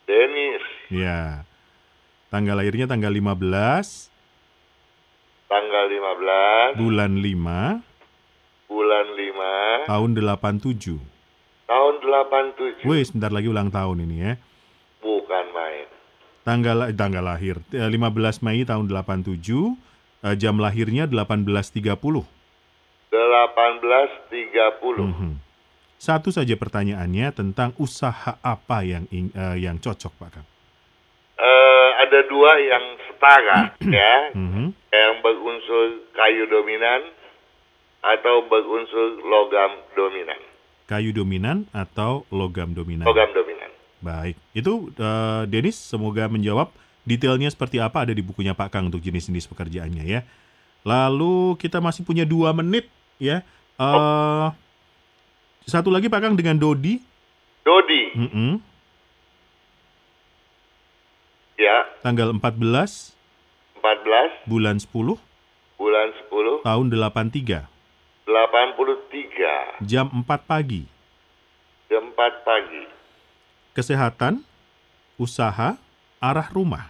Denis, 0.05 0.61
Ya. 0.88 1.48
Tanggal 2.29 2.57
lahirnya 2.57 2.85
tanggal 2.85 3.09
15 3.09 4.12
tanggal 5.48 5.85
15, 6.74 6.80
bulan 6.80 7.12
5 7.20 7.94
bulan 8.74 9.07
5, 9.14 9.87
tahun 9.87 10.11
87. 10.18 10.98
tahun 11.64 11.94
87. 12.02 12.88
Wih, 12.88 13.02
sebentar 13.07 13.30
lagi 13.30 13.48
ulang 13.48 13.70
tahun 13.70 14.02
ini 14.09 14.16
ya. 14.20 14.35
Bukan 15.00 15.44
main. 15.54 15.87
Tanggal 16.44 16.92
tanggal 16.92 17.24
lahir 17.24 17.57
eh, 17.72 17.88
15 17.88 18.44
Mei 18.44 18.66
tahun 18.66 18.90
87, 18.90 19.76
eh, 20.26 20.35
jam 20.37 20.59
lahirnya 20.61 21.07
18.30. 21.09 22.26
18.30. 23.14 25.00
Mhm. 25.00 25.33
Satu 25.96 26.28
saja 26.28 26.52
pertanyaannya 26.59 27.33
tentang 27.33 27.72
usaha 27.80 28.37
apa 28.44 28.85
yang 28.85 29.09
eh, 29.09 29.57
yang 29.57 29.80
cocok 29.80 30.12
Pak 30.20 30.30
Kang. 30.37 30.48
Eh, 31.35 31.90
ada 32.04 32.20
dua 32.28 32.52
yang 32.61 32.85
setara, 33.24 33.72
ya. 34.00 34.14
Mhm. 34.37 34.76
Yang 34.92 35.14
berunsur 35.24 35.84
kayu 36.12 36.44
dominan 36.46 37.00
atau 38.04 38.44
berunsur 38.46 39.24
logam 39.24 39.80
dominan. 39.96 40.40
Kayu 40.84 41.16
dominan 41.16 41.64
atau 41.72 42.28
logam 42.28 42.76
dominan? 42.76 43.08
Logam 43.08 43.32
dominan. 43.32 43.72
Baik, 44.04 44.37
itu 44.52 44.92
eh, 45.00 45.42
Denis 45.48 45.80
semoga 45.80 46.28
menjawab 46.28 46.68
detailnya 47.08 47.48
seperti 47.48 47.80
apa 47.80 48.04
ada 48.04 48.12
di 48.12 48.20
bukunya 48.20 48.52
Pak 48.52 48.68
Kang 48.68 48.92
untuk 48.92 49.00
jenis-jenis 49.00 49.48
pekerjaannya 49.48 50.04
ya. 50.04 50.20
Lalu 50.84 51.56
kita 51.56 51.80
masih 51.80 52.04
punya 52.04 52.28
dua 52.28 52.52
menit 52.52 52.92
ya. 53.16 53.40
Eh, 53.80 54.46
satu 55.64 55.88
lagi 55.88 56.12
Pak 56.12 56.20
Kang 56.20 56.37
dengan 56.37 56.60
Dodi. 56.60 57.00
Dodi, 57.64 58.12
Mm-mm. 58.12 58.60
ya, 61.56 61.88
Tanggal 62.04 62.37
14 62.37 63.13
14 63.85 64.49
bulan 64.49 64.81
10 64.81 65.20
bulan 65.77 66.09
10 66.33 66.64
tahun 66.64 66.87
83 66.88 67.68
83 68.25 69.85
jam 69.85 70.09
4 70.09 70.25
pagi. 70.42 70.88
jam 71.87 72.09
4 72.09 72.16
pagi. 72.42 72.83
Kesehatan, 73.70 74.40
usaha, 75.14 75.77
arah 76.18 76.49
rumah. 76.49 76.88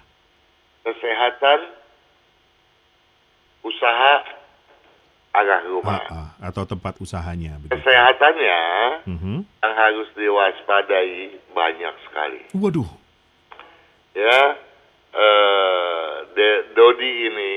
Kesehatan, 0.81 1.61
usaha, 3.61 4.15
arah 5.33 5.63
rumah. 5.67 5.99
Ah, 6.07 6.15
ah, 6.15 6.49
atau 6.49 6.63
tempat 6.63 7.01
usahanya. 7.01 7.59
begitu. 7.59 7.75
Kesehatannya 7.75 8.61
Mhm. 9.09 9.35
yang 9.43 9.75
harus 9.75 10.09
diwaspadai 10.15 11.13
banyak 11.51 11.95
sekali. 12.05 12.41
Waduh. 12.55 12.89
Ya, 14.15 14.41
eh, 15.11 15.84
De- 16.35 16.63
Dodi 16.75 17.13
ini 17.31 17.55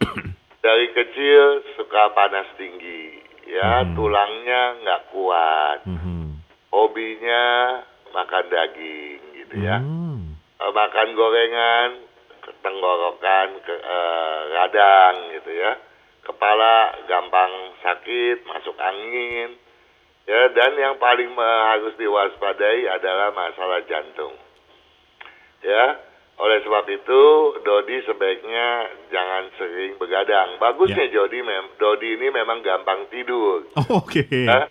dari 0.64 0.86
kecil 0.92 1.62
suka 1.76 2.16
panas 2.16 2.48
tinggi. 2.56 3.20
Ya, 3.48 3.80
Hmm. 3.84 3.96
tulangnya 3.96 4.62
nggak 4.84 5.02
kuat. 5.12 5.78
Mhm. 5.88 6.40
Hobinya 6.68 7.44
makan 8.12 8.44
daging 8.48 9.20
gitu 9.44 9.54
ya. 9.64 9.80
Hmm. 9.80 10.36
Eh, 10.60 10.72
makan 10.72 11.08
gorengan, 11.16 11.90
tenggorokan, 12.60 13.48
ke, 13.64 13.72
eh, 13.72 14.38
radang 14.52 15.16
gitu 15.32 15.50
ya. 15.52 15.72
Kepala 16.24 16.92
gampang 17.08 17.52
sakit, 17.80 18.44
masuk 18.44 18.76
angin. 18.76 19.56
Ya, 20.28 20.52
dan 20.52 20.76
yang 20.76 21.00
paling 21.00 21.32
harus 21.40 21.96
diwaspadai 21.96 22.84
adalah 22.84 23.32
masalah 23.32 23.80
jantung. 23.88 24.36
Ya, 25.64 25.96
oleh 26.38 26.58
sebab 26.62 26.86
itu 26.86 27.22
Dodi 27.60 27.98
sebaiknya 28.02 28.66
jangan 29.10 29.50
sering 29.58 29.98
begadang. 29.98 30.54
Bagusnya 30.56 31.10
Jody 31.10 31.42
mem 31.42 31.66
Dodi 31.76 32.14
ini 32.14 32.30
memang 32.30 32.62
gampang 32.62 33.10
tidur. 33.10 33.66
Oh, 33.74 33.98
Oke. 33.98 34.22
Ya. 34.26 34.70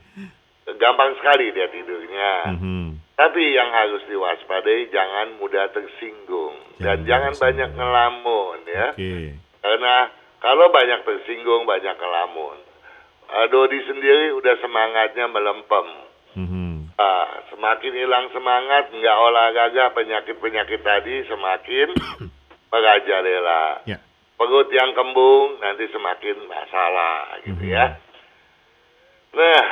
Gampang 0.68 1.16
sekali 1.20 1.52
dia 1.52 1.68
tidurnya. 1.68 2.56
Mhm. 2.56 3.04
Tapi 3.18 3.44
yang 3.52 3.68
harus 3.68 4.06
diwaspadai 4.06 4.88
jangan 4.90 5.42
mudah 5.42 5.68
tersinggung 5.72 6.56
dan 6.78 7.02
Jangan 7.02 7.04
jangan 7.04 7.32
tersinggung. 7.32 7.44
banyak 7.44 7.70
ngelamun 7.74 8.58
ya. 8.64 8.88
Oke. 8.94 9.14
Karena 9.58 9.96
kalau 10.38 10.70
banyak 10.70 11.02
tersinggung, 11.02 11.66
banyak 11.66 11.96
kelamun. 11.98 12.58
Uh, 13.28 13.48
Dodi 13.50 13.84
sendiri 13.84 14.32
udah 14.32 14.56
semangatnya 14.62 15.26
melempem. 15.28 15.88
Mhm. 16.38 16.77
Ah, 16.98 17.30
semakin 17.54 17.94
hilang 17.94 18.26
semangat, 18.34 18.90
nggak 18.90 19.18
olahraga, 19.22 19.94
penyakit-penyakit 19.94 20.82
tadi 20.82 21.30
semakin 21.30 21.94
merajalela. 22.74 23.86
Ya. 23.86 24.02
Perut 24.38 24.70
yang 24.74 24.98
kembung 24.98 25.62
nanti 25.62 25.86
semakin 25.94 26.50
masalah 26.50 27.38
gitu 27.46 27.62
Mhm. 27.62 27.74
ya. 27.74 28.02
Nah, 29.38 29.64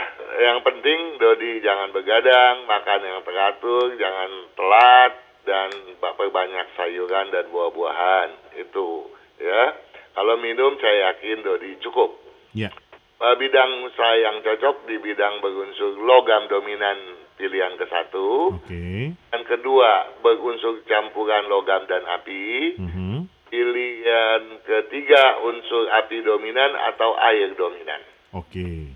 yang 0.41 0.61
penting 0.61 1.17
Dodi 1.17 1.65
jangan 1.65 1.89
begadang, 1.89 2.69
makan 2.69 3.01
yang 3.01 3.21
teratur, 3.25 3.97
jangan 3.97 4.29
telat, 4.53 5.13
dan 5.45 5.69
perbanyak 5.97 6.67
sayuran 6.77 7.33
dan 7.33 7.49
buah-buahan. 7.49 8.57
Itu 8.61 9.09
ya. 9.41 9.73
Kalau 10.13 10.37
minum 10.37 10.77
saya 10.77 11.13
yakin 11.13 11.41
Dodi 11.41 11.81
cukup. 11.81 12.21
Ya. 12.53 12.69
Bidang 13.15 13.71
usaha 13.87 14.15
yang 14.19 14.43
cocok 14.43 14.85
di 14.91 14.99
bidang 14.99 15.39
berunsur 15.39 15.97
logam 16.03 16.45
dominan 16.51 17.25
pilihan 17.35 17.75
ke 17.79 17.85
satu. 17.87 18.59
Oke. 18.59 19.15
Dan 19.31 19.41
kedua, 19.43 20.19
berunsur 20.23 20.83
campuran 20.87 21.47
logam 21.51 21.83
dan 21.87 22.03
api. 22.07 22.75
Mhm. 22.79 23.27
Pilihan 23.51 24.41
ketiga, 24.67 25.39
unsur 25.47 25.87
api 26.03 26.23
dominan 26.23 26.75
atau 26.91 27.15
air 27.31 27.55
dominan. 27.55 28.01
Oke. 28.35 28.91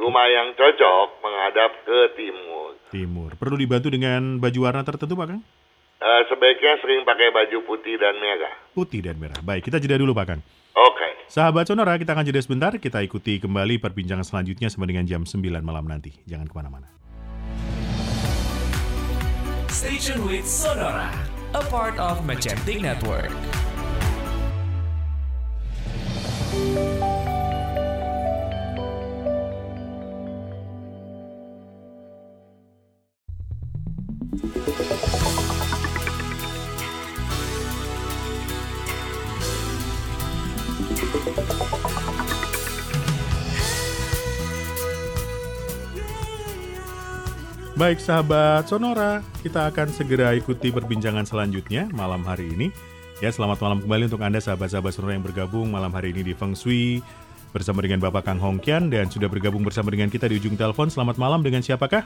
Rumah 0.00 0.26
yang 0.32 0.48
cocok 0.56 1.20
menghadap 1.20 1.70
ke 1.84 1.98
timur. 2.16 2.72
Timur. 2.88 3.30
Perlu 3.36 3.60
dibantu 3.60 3.92
dengan 3.92 4.40
baju 4.40 4.58
warna 4.64 4.80
tertentu, 4.80 5.12
Pak 5.12 5.28
Kang? 5.28 5.42
Uh, 6.00 6.22
sebaiknya 6.32 6.80
sering 6.80 7.04
pakai 7.04 7.28
baju 7.28 7.60
putih 7.68 8.00
dan 8.00 8.16
merah. 8.16 8.56
Putih 8.72 9.04
dan 9.04 9.20
merah. 9.20 9.36
Baik, 9.44 9.68
kita 9.68 9.76
jeda 9.76 10.00
dulu, 10.00 10.16
Pak 10.16 10.26
Kang. 10.32 10.40
Oke. 10.74 11.08
Sahabat 11.30 11.66
Sonora, 11.70 11.94
kita 11.98 12.14
akan 12.14 12.24
jeda 12.26 12.40
sebentar. 12.42 12.72
Kita 12.74 13.02
ikuti 13.02 13.38
kembali 13.38 13.78
perbincangan 13.78 14.26
selanjutnya 14.26 14.70
sampai 14.70 14.94
dengan 14.94 15.04
jam 15.06 15.22
9 15.22 15.38
malam 15.62 15.86
nanti. 15.86 16.14
Jangan 16.26 16.46
ke 16.46 16.54
mana-mana. 16.54 16.88
Station 19.70 20.26
with 20.26 20.44
Sonora, 20.44 21.08
a 21.54 21.62
part 21.70 21.96
of 21.96 22.26
Magentic 22.26 22.82
Network. 22.82 23.32
Baik 47.80 47.96
sahabat 47.96 48.68
Sonora, 48.68 49.24
kita 49.40 49.72
akan 49.72 49.88
segera 49.88 50.36
ikuti 50.36 50.68
perbincangan 50.68 51.24
selanjutnya 51.24 51.88
malam 51.96 52.20
hari 52.28 52.52
ini. 52.52 52.68
Ya, 53.24 53.32
selamat 53.32 53.56
malam 53.56 53.80
kembali 53.80 54.12
untuk 54.12 54.20
Anda 54.20 54.36
sahabat-sahabat 54.36 54.92
Sonora 54.92 55.16
yang 55.16 55.24
bergabung 55.24 55.72
malam 55.72 55.88
hari 55.96 56.12
ini 56.12 56.20
di 56.20 56.36
Feng 56.36 56.52
Shui 56.52 57.00
bersama 57.56 57.80
dengan 57.80 58.04
Bapak 58.04 58.28
Kang 58.28 58.36
Hongkian 58.36 58.92
dan 58.92 59.08
sudah 59.08 59.32
bergabung 59.32 59.64
bersama 59.64 59.88
dengan 59.88 60.12
kita 60.12 60.28
di 60.28 60.36
ujung 60.36 60.60
telepon. 60.60 60.92
Selamat 60.92 61.16
malam 61.16 61.40
dengan 61.40 61.64
siapakah? 61.64 62.04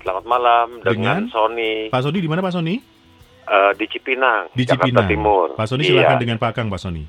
Selamat 0.00 0.24
malam 0.24 0.80
dengan, 0.80 1.28
Dengan? 1.28 1.36
Sony 1.36 1.92
Pak 1.92 2.00
Sony 2.00 2.18
di 2.24 2.28
mana 2.30 2.40
Pak 2.40 2.54
Sony? 2.56 2.80
eh, 3.48 3.72
di 3.76 3.84
Cipinang, 3.92 4.52
Di 4.56 4.64
Jakarta 4.64 4.88
Cipinang. 4.88 5.08
Timur. 5.08 5.46
Pak 5.52 5.68
Sony 5.68 5.84
Iya. 5.84 5.92
silahkan 6.00 6.16
dengan 6.16 6.36
Pak 6.40 6.52
Kang 6.56 6.72
Pak 6.72 6.80
Sony. 6.80 7.04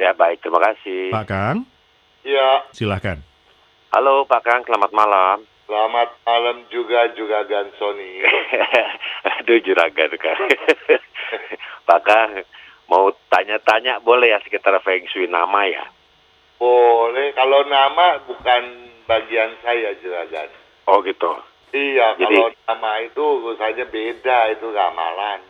Ya 0.00 0.16
baik, 0.16 0.40
terima 0.40 0.60
kasih. 0.64 1.12
Pak 1.12 1.26
Kang, 1.28 1.56
Ya, 2.24 2.64
silahkan. 2.72 3.20
Halo 3.92 4.24
Pak 4.24 4.40
Kang, 4.44 4.60
selamat 4.64 4.92
malam. 4.96 5.44
Selamat 5.68 6.08
malam 6.24 6.64
juga 6.72 7.12
juga 7.12 7.44
Gansoni. 7.44 8.24
Aduh 9.38 9.60
juragan 9.60 10.16
Kang. 10.16 10.48
Pak 11.88 12.00
Kang, 12.08 12.32
mau 12.88 13.12
tanya-tanya 13.28 14.00
boleh 14.00 14.32
ya 14.32 14.40
sekitar 14.40 14.80
Feng 14.80 15.04
Shui 15.12 15.28
nama 15.28 15.68
ya? 15.68 15.84
Boleh, 16.56 17.36
kalau 17.36 17.68
nama 17.68 18.18
bukan 18.24 18.88
bagian 19.04 19.52
saya 19.60 19.92
juragan. 20.00 20.48
Oh 20.88 21.04
gitu. 21.04 21.36
Iya, 21.76 22.16
Jadi- 22.16 22.32
kalau 22.32 22.48
nama 22.64 22.92
itu 23.04 23.20
urusannya 23.20 23.84
beda, 23.92 24.56
itu 24.56 24.72
ramalan. 24.72 25.44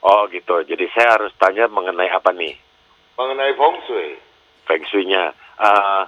Oh 0.00 0.30
gitu. 0.30 0.62
Jadi 0.62 0.86
saya 0.94 1.18
harus 1.18 1.34
tanya 1.36 1.66
mengenai 1.66 2.08
apa 2.08 2.30
nih? 2.32 2.54
Mengenai 3.18 3.52
feng 3.58 3.76
shui, 3.84 4.16
Feng 4.64 4.82
Shui-nya. 4.88 5.34
Eh, 5.60 6.02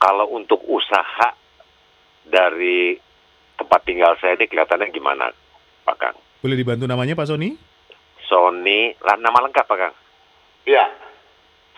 kalau 0.00 0.26
untuk 0.32 0.58
usaha 0.66 1.36
dari 2.24 2.96
tempat 3.56 3.80
tinggal 3.84 4.16
saya 4.20 4.36
ini 4.36 4.48
kelihatannya 4.48 4.88
gimana, 4.92 5.28
Pak 5.84 5.96
Kang? 6.00 6.16
Boleh 6.40 6.56
dibantu 6.56 6.88
namanya 6.88 7.12
Pak 7.12 7.28
Sony? 7.28 7.56
Sony, 8.24 8.94
lah, 9.02 9.16
nama 9.20 9.44
lengkap 9.44 9.66
Pak 9.66 9.78
Kang? 9.78 9.94
iya, 10.68 10.86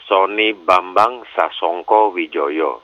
Sony 0.07 0.53
Bambang 0.53 1.25
Sasongko 1.33 2.13
Wijoyo. 2.13 2.83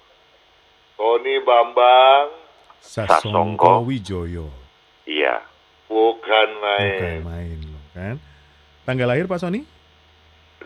Tony 0.97 1.39
Bambang 1.45 2.33
Sasongko 2.81 3.21
Sasongko. 3.23 3.73
Wijoyo. 3.85 4.47
Iya. 5.05 5.43
bukan 5.89 6.49
Bukan 6.49 6.49
main. 6.61 7.21
main 7.25 7.59
loh 7.65 7.85
kan. 7.97 8.17
Tanggal 8.85 9.09
lahir 9.09 9.29
Pak 9.29 9.41
Sony? 9.41 9.65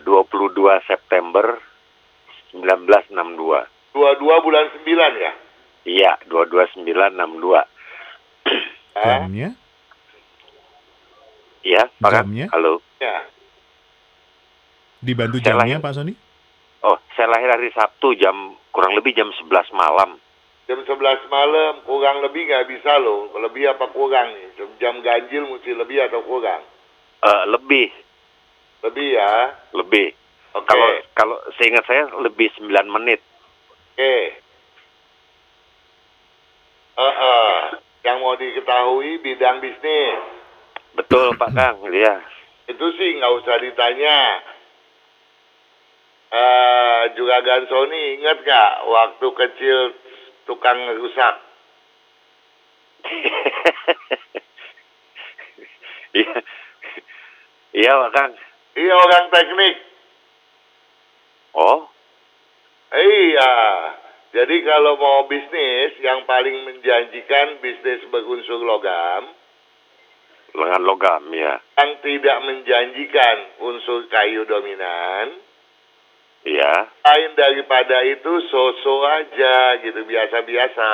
22 0.03 0.55
September 0.87 1.59
1962. 2.55 3.67
Dua-dua 3.93 4.35
bulan 4.43 4.65
sembilan 4.79 5.11
ya? 5.19 5.33
Iya, 5.83 6.15
22962. 6.25 7.67
Hah? 8.93 9.19
Jamnya? 9.19 9.49
Iya, 11.61 11.83
Pak? 11.97 12.11
Jamnya? 12.13 12.45
Halo. 12.51 12.79
Ya. 12.99 13.27
Dibantu 14.99 15.37
Saya 15.37 15.45
jamnya 15.53 15.75
lahir- 15.75 15.83
Pak 15.83 15.93
Sony? 15.93 16.13
Oh, 16.83 16.99
saya 17.13 17.27
lahir 17.29 17.47
hari 17.49 17.71
Sabtu 17.71 18.15
jam 18.15 18.35
kurang 18.69 18.91
lebih 18.93 19.11
jam 19.13 19.31
11 19.33 19.71
malam. 19.71 20.19
Jam 20.63 20.79
11 20.79 20.95
malam, 21.27 21.83
kurang 21.83 22.19
lebih 22.21 22.43
nggak 22.45 22.67
bisa 22.69 22.99
loh. 22.99 23.31
Lebih 23.37 23.67
apa 23.69 23.87
kurang 23.89 24.31
nih? 24.31 24.47
Jam- 24.55 24.75
Jam 24.77 24.95
ganjil 24.99 25.43
mesti 25.45 25.71
lebih 25.73 25.99
atau 26.01 26.23
kurang? 26.23 26.63
Eh, 27.21 27.43
lebih, 27.49 27.87
Lebih 28.83 29.07
ya. 29.15 29.31
lebih. 29.71 30.11
Oke. 30.53 30.67
Kalau 30.67 30.87
kalau 31.13 31.37
seingat 31.55 31.87
saya 31.87 32.03
lebih 32.19 32.51
9 32.59 32.87
menit. 32.89 33.23
Oke. 33.95 34.42
Eh, 36.93 37.15
eh. 37.17 37.57
Yang 38.03 38.17
mau 38.19 38.35
diketahui 38.35 39.23
bidang 39.23 39.63
bisnis. 39.63 40.19
Betul, 40.93 41.33
Pak 41.39 41.51
Kang. 41.55 41.81
Iya. 41.89 42.21
Itu 42.69 42.85
sih 42.99 43.09
nggak 43.17 43.33
usah 43.41 43.55
ditanya. 43.63 44.19
Eh, 46.33 47.01
juga 47.17 47.41
Gansoni 47.45 48.17
ingat 48.21 48.41
nggak 48.41 48.71
waktu 48.89 49.27
kecil 49.33 49.77
tukang 50.45 50.79
rusak? 50.99 51.35
Iya. 56.13 56.37
Iya, 57.73 57.89
Pak 57.89 58.11
Kang. 58.13 58.31
Iya 58.77 58.93
orang 58.93 59.33
teknik. 59.33 59.75
Oh, 61.57 61.89
Iya. 62.93 63.53
Jadi 64.33 64.65
kalau 64.65 64.97
mau 64.97 65.29
bisnis 65.29 65.93
yang 66.01 66.25
paling 66.25 66.65
menjanjikan 66.65 67.61
bisnis 67.61 68.01
berunsur 68.09 68.65
logam, 68.65 69.29
lengan 70.57 70.81
logam 70.81 71.21
ya. 71.29 71.61
yang 71.77 71.91
tidak 72.01 72.37
menjanjikan 72.41 73.37
unsur 73.61 74.09
kayu 74.09 74.41
dominan, 74.49 75.37
Iya. 76.43 76.91
lain 77.07 77.31
daripada 77.37 78.03
itu 78.03 78.31
so-so 78.51 79.05
aja 79.05 79.79
gitu 79.85 80.01
biasa-biasa. 80.01 80.89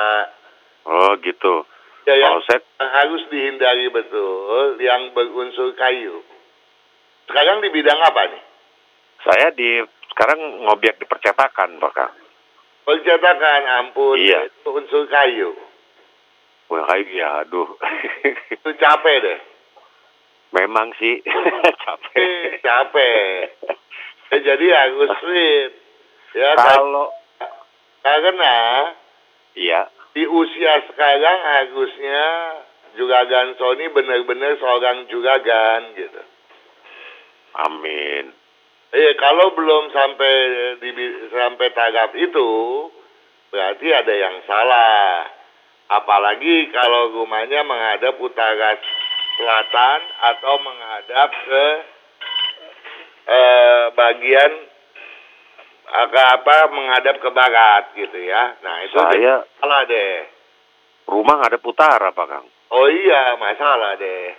Oh, 0.85 1.15
gitu. 1.23 1.63
Ya 2.05 2.15
yang 2.19 2.43
Kalau 2.43 2.59
harus 2.91 3.23
dihindari 3.31 3.87
betul 3.87 4.77
yang 4.83 5.15
berunsur 5.15 5.73
kayu. 5.79 6.21
Sekarang 7.25 7.63
di 7.63 7.69
bidang 7.71 7.99
apa 8.03 8.35
nih? 8.35 8.43
saya 9.19 9.51
di 9.51 9.83
sekarang 10.15 10.63
ngobiak 10.63 10.95
di 10.95 11.05
percetakan, 11.07 11.75
Pak 11.79 11.91
Kang. 11.91 12.13
Percetakan, 12.89 13.61
ampun, 13.85 14.17
Iya. 14.17 14.49
itu 14.49 14.69
unsur 14.73 15.05
kayu. 15.05 15.53
Wah, 16.73 16.89
kayu 16.89 17.05
ya, 17.13 17.45
aduh. 17.45 17.69
Itu 18.57 18.69
capek 18.77 19.15
deh. 19.21 19.39
Memang 20.57 20.89
sih 20.97 21.21
capek. 21.85 22.65
capek. 22.65 23.53
Ya, 24.33 24.37
jadi 24.41 24.65
harus 24.73 25.13
fit. 25.21 25.71
Ya, 26.33 26.57
Kalau 26.57 27.13
karena 28.01 28.55
iya, 29.53 29.89
di 30.13 30.25
usia 30.25 30.81
sekarang 30.89 31.37
harusnya 31.45 32.21
juragan 32.97 33.53
Sony 33.57 33.85
benar-benar 33.89 34.57
seorang 34.57 35.05
juragan 35.05 35.93
gitu. 35.93 36.21
amin. 37.53 38.33
Iya, 38.89 39.11
kalau 39.21 39.53
belum 39.53 39.93
sampai 39.93 40.33
di 40.81 40.89
sampai 41.29 41.67
tahap 41.77 42.11
itu, 42.17 42.49
berarti 43.53 43.87
ada 43.93 44.13
yang 44.13 44.41
salah. 44.49 45.29
Apalagi 45.89 46.69
kalau 46.73 47.13
rumahnya 47.13 47.65
menghadap 47.65 48.17
utara 48.17 48.77
selatan 49.37 49.99
atau 50.21 50.53
menghadap 50.61 51.29
ke 51.33 51.65
eh, 53.29 53.83
bagian 53.93 54.51
ke 55.89 56.21
apa 56.21 56.55
menghadap 56.69 57.15
ke 57.17 57.29
barat 57.33 57.83
gitu 57.97 58.19
ya. 58.21 58.57
Nah 58.61 58.75
itu 58.85 58.97
Saya 58.97 59.45
salah 59.61 59.81
deh. 59.85 60.17
rumah 61.09 61.41
ada 61.41 61.57
utara, 61.57 62.13
Pak 62.13 62.25
Kang. 62.29 62.45
Oh 62.69 62.85
iya 62.85 63.33
masalah 63.37 63.97
deh. 63.97 64.33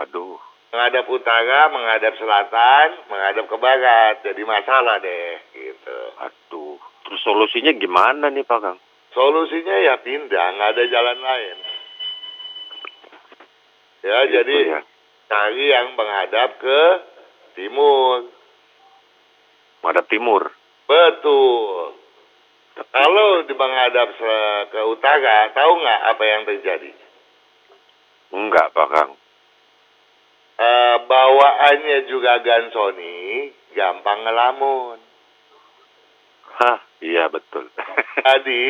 Aduh. 0.00 0.40
Menghadap 0.76 1.08
utara, 1.08 1.72
menghadap 1.72 2.12
selatan, 2.20 3.08
menghadap 3.08 3.48
ke 3.48 3.56
barat. 3.56 4.20
Jadi 4.20 4.44
masalah 4.44 5.00
deh 5.00 5.40
gitu. 5.56 5.98
Aduh. 6.20 6.76
Terus 7.08 7.20
solusinya 7.24 7.72
gimana 7.72 8.28
nih, 8.28 8.44
Pak 8.44 8.60
Kang? 8.60 8.76
Solusinya 9.16 9.72
ya 9.80 9.96
pindah, 10.04 10.46
nggak 10.52 10.70
ada 10.76 10.84
jalan 10.92 11.16
lain. 11.16 11.56
Ya 14.04 14.18
Gitu 14.28 14.32
jadi 14.36 14.56
ya. 14.68 14.80
cari 15.32 15.64
yang 15.64 15.96
menghadap 15.96 16.60
ke 16.60 16.80
timur. 17.56 18.28
Menghadap 19.80 20.04
timur. 20.12 20.52
Betul. 20.84 21.96
Kalau 22.76 23.28
di 23.48 23.54
menghadap 23.56 24.08
ke 24.68 24.80
utara, 24.92 25.48
tahu 25.56 25.72
nggak 25.80 26.00
apa 26.12 26.24
yang 26.28 26.42
terjadi? 26.44 26.92
Enggak, 28.36 28.76
Pak 28.76 28.88
Kang. 28.92 29.10
Eh, 30.56 30.96
bawaannya 31.04 32.08
juga 32.08 32.40
Gansoni, 32.40 33.52
gampang 33.76 34.24
ngelamun. 34.24 34.98
Hah, 36.56 36.80
iya 37.04 37.28
betul. 37.28 37.68
Jadi 38.24 38.62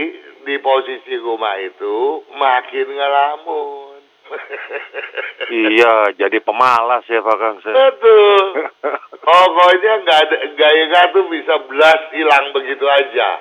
di 0.42 0.56
posisi 0.58 1.14
rumah 1.14 1.54
itu 1.62 2.26
makin 2.34 2.86
ngelamun. 2.90 3.94
iya, 5.54 6.10
jadi 6.18 6.42
pemalas 6.42 7.06
ya, 7.06 7.22
Pak 7.22 7.36
Kang. 7.38 7.62
Betul. 7.62 8.44
Pokoknya 9.26 10.02
nggak 10.02 10.18
ada 10.26 10.36
gaya 10.58 11.02
tuh 11.14 11.30
bisa 11.30 11.62
belas 11.70 12.10
hilang 12.10 12.50
begitu 12.50 12.82
aja. 12.90 13.38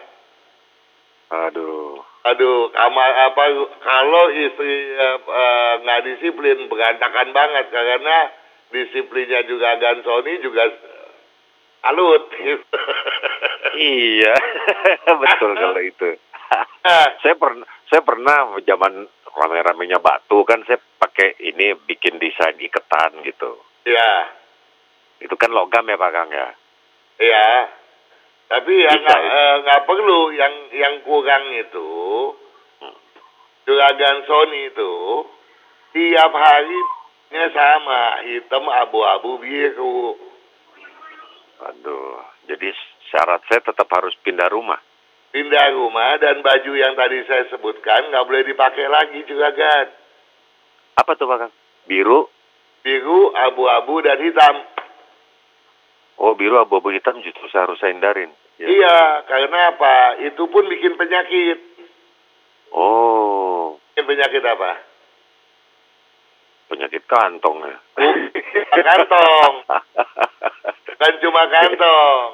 Aduh. 1.50 2.06
Aduh, 2.26 2.74
amal 2.74 3.12
apa 3.30 3.44
kalau 3.86 4.34
istri 4.34 4.98
eh, 4.98 5.18
eh, 5.22 5.74
nggak 5.86 6.04
disiplin 6.10 6.66
berantakan 6.66 7.30
banget 7.30 7.70
karena 7.70 8.34
disiplinnya 8.74 9.46
juga 9.46 9.78
Gansoni 9.78 10.42
juga 10.42 10.66
alut. 11.86 12.24
Iya, 13.76 14.32
betul 15.20 15.52
kalau 15.52 15.84
itu. 15.84 16.16
Saya 17.20 17.36
pernah 17.36 17.68
saya 17.92 18.02
pernah 18.08 18.56
zaman 18.64 19.04
rame-ramenya 19.36 20.00
batu 20.00 20.48
kan 20.48 20.64
saya 20.64 20.80
pakai 20.80 21.36
ini 21.44 21.76
bikin 21.84 22.16
desain 22.16 22.56
iketan 22.56 23.20
gitu. 23.28 23.60
ya, 23.84 24.32
Itu 25.20 25.36
kan 25.36 25.52
logam 25.52 25.92
ya 25.92 26.00
Pak 26.00 26.12
Kang 26.16 26.32
ya. 26.32 26.48
ya. 27.20 27.68
Tapi 28.46 28.74
ya 28.78 28.94
Bisa, 28.94 29.02
nggak 29.02 29.22
ya. 29.22 29.32
eh, 29.34 29.56
nggak 29.64 29.82
perlu 29.84 30.20
yang 30.32 30.54
yang 30.72 30.96
kurang 31.02 31.44
itu 31.52 31.90
juga 33.66 33.88
Gansoni 33.92 34.70
itu 34.70 34.94
tiap 35.90 36.30
harinya 36.30 37.46
sama 37.50 38.02
hitam 38.22 38.70
abu-abu 38.70 39.42
biru. 39.42 40.14
Aduh, 41.66 42.22
jadi 42.46 42.70
syarat 43.10 43.42
saya 43.50 43.64
tetap 43.64 43.90
harus 43.90 44.14
pindah 44.22 44.46
rumah. 44.48 44.78
pindah 45.32 45.68
rumah 45.74 46.16
dan 46.16 46.40
baju 46.40 46.72
yang 46.72 46.94
tadi 46.94 47.26
saya 47.26 47.50
sebutkan 47.50 48.08
nggak 48.08 48.24
boleh 48.24 48.44
dipakai 48.46 48.88
lagi 48.88 49.20
juga 49.28 49.52
kan 49.52 49.86
Apa 50.96 51.12
tuh 51.18 51.28
Pak? 51.28 51.52
Biru? 51.86 52.32
biru 52.80 53.34
abu-abu 53.34 54.00
dan 54.00 54.16
hitam 54.22 54.56
Oh 56.16 56.32
biru 56.34 56.56
abu-abu 56.60 56.96
hitam 56.96 57.20
justru 57.20 57.46
saya 57.52 57.68
harus 57.68 57.80
saya 57.80 57.92
hindarin. 57.92 58.32
Ya. 58.56 58.68
iya 58.72 58.98
karena 59.28 59.76
apa? 59.76 60.24
Itu 60.24 60.48
pun 60.48 60.64
bikin 60.72 60.96
penyakit. 60.96 61.60
Oh, 62.72 63.76
bikin 63.92 64.08
penyakit 64.08 64.44
apa? 64.48 64.72
Penyakit 66.72 67.04
kantong 67.04 67.68
ya. 67.68 67.78
Bukan 68.00 68.80
kantong. 68.80 69.54
Kan 70.96 71.14
cuma 71.20 71.44
kantong. 71.52 72.30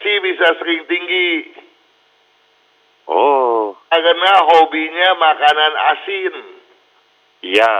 Si 0.00 0.12
bisa 0.24 0.48
sering 0.56 0.88
tinggi. 0.88 1.52
Oh, 3.06 3.76
karena 3.92 4.32
hobinya 4.40 5.08
makanan 5.20 5.72
asin. 5.94 6.34
Iya. 7.44 7.74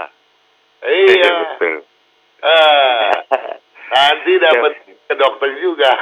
iya. 0.85 1.37
Eh, 2.37 3.11
nanti 3.87 4.33
dapat 4.37 4.73
ke 5.07 5.15
dokter 5.15 5.51
juga 5.59 5.91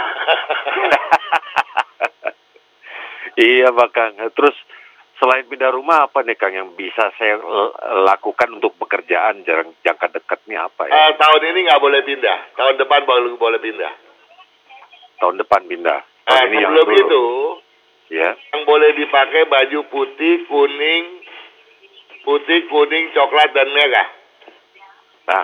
iya 3.37 3.69
Pak 3.69 3.91
Kang. 3.91 4.15
Terus 4.31 4.57
selain 5.17 5.45
pindah 5.45 5.71
rumah 5.71 6.07
apa 6.07 6.23
nih 6.23 6.37
Kang 6.37 6.53
yang 6.53 6.71
bisa 6.73 7.11
saya 7.15 7.39
lakukan 8.05 8.51
untuk 8.53 8.75
pekerjaan 8.77 9.43
jarang 9.43 9.75
jangka 9.81 10.09
dekat 10.13 10.41
nih 10.47 10.59
apa 10.59 10.87
ya? 10.87 10.93
Eh, 10.93 11.11
tahun 11.17 11.43
ini 11.45 11.59
nggak 11.67 11.83
boleh 11.83 12.01
pindah. 12.03 12.39
Tahun 12.55 12.75
depan 12.77 13.01
baru 13.05 13.35
boleh 13.35 13.59
pindah. 13.59 13.93
Tahun 15.19 15.37
depan 15.37 15.63
pindah. 15.67 16.01
Eh, 16.01 16.27
Tahun 16.27 16.47
ini 16.49 16.57
yang 16.59 16.73
sebelum 16.73 16.89
dulu. 16.89 17.01
itu, 17.01 17.25
Ya. 18.15 18.31
yang 18.53 18.63
boleh 18.65 18.91
dipakai 18.95 19.45
baju 19.45 19.81
putih, 19.89 20.45
kuning, 20.45 21.05
putih, 22.23 22.69
kuning, 22.69 23.11
coklat, 23.11 23.51
dan 23.51 23.69
merah. 23.71 24.09
Nah, 25.25 25.43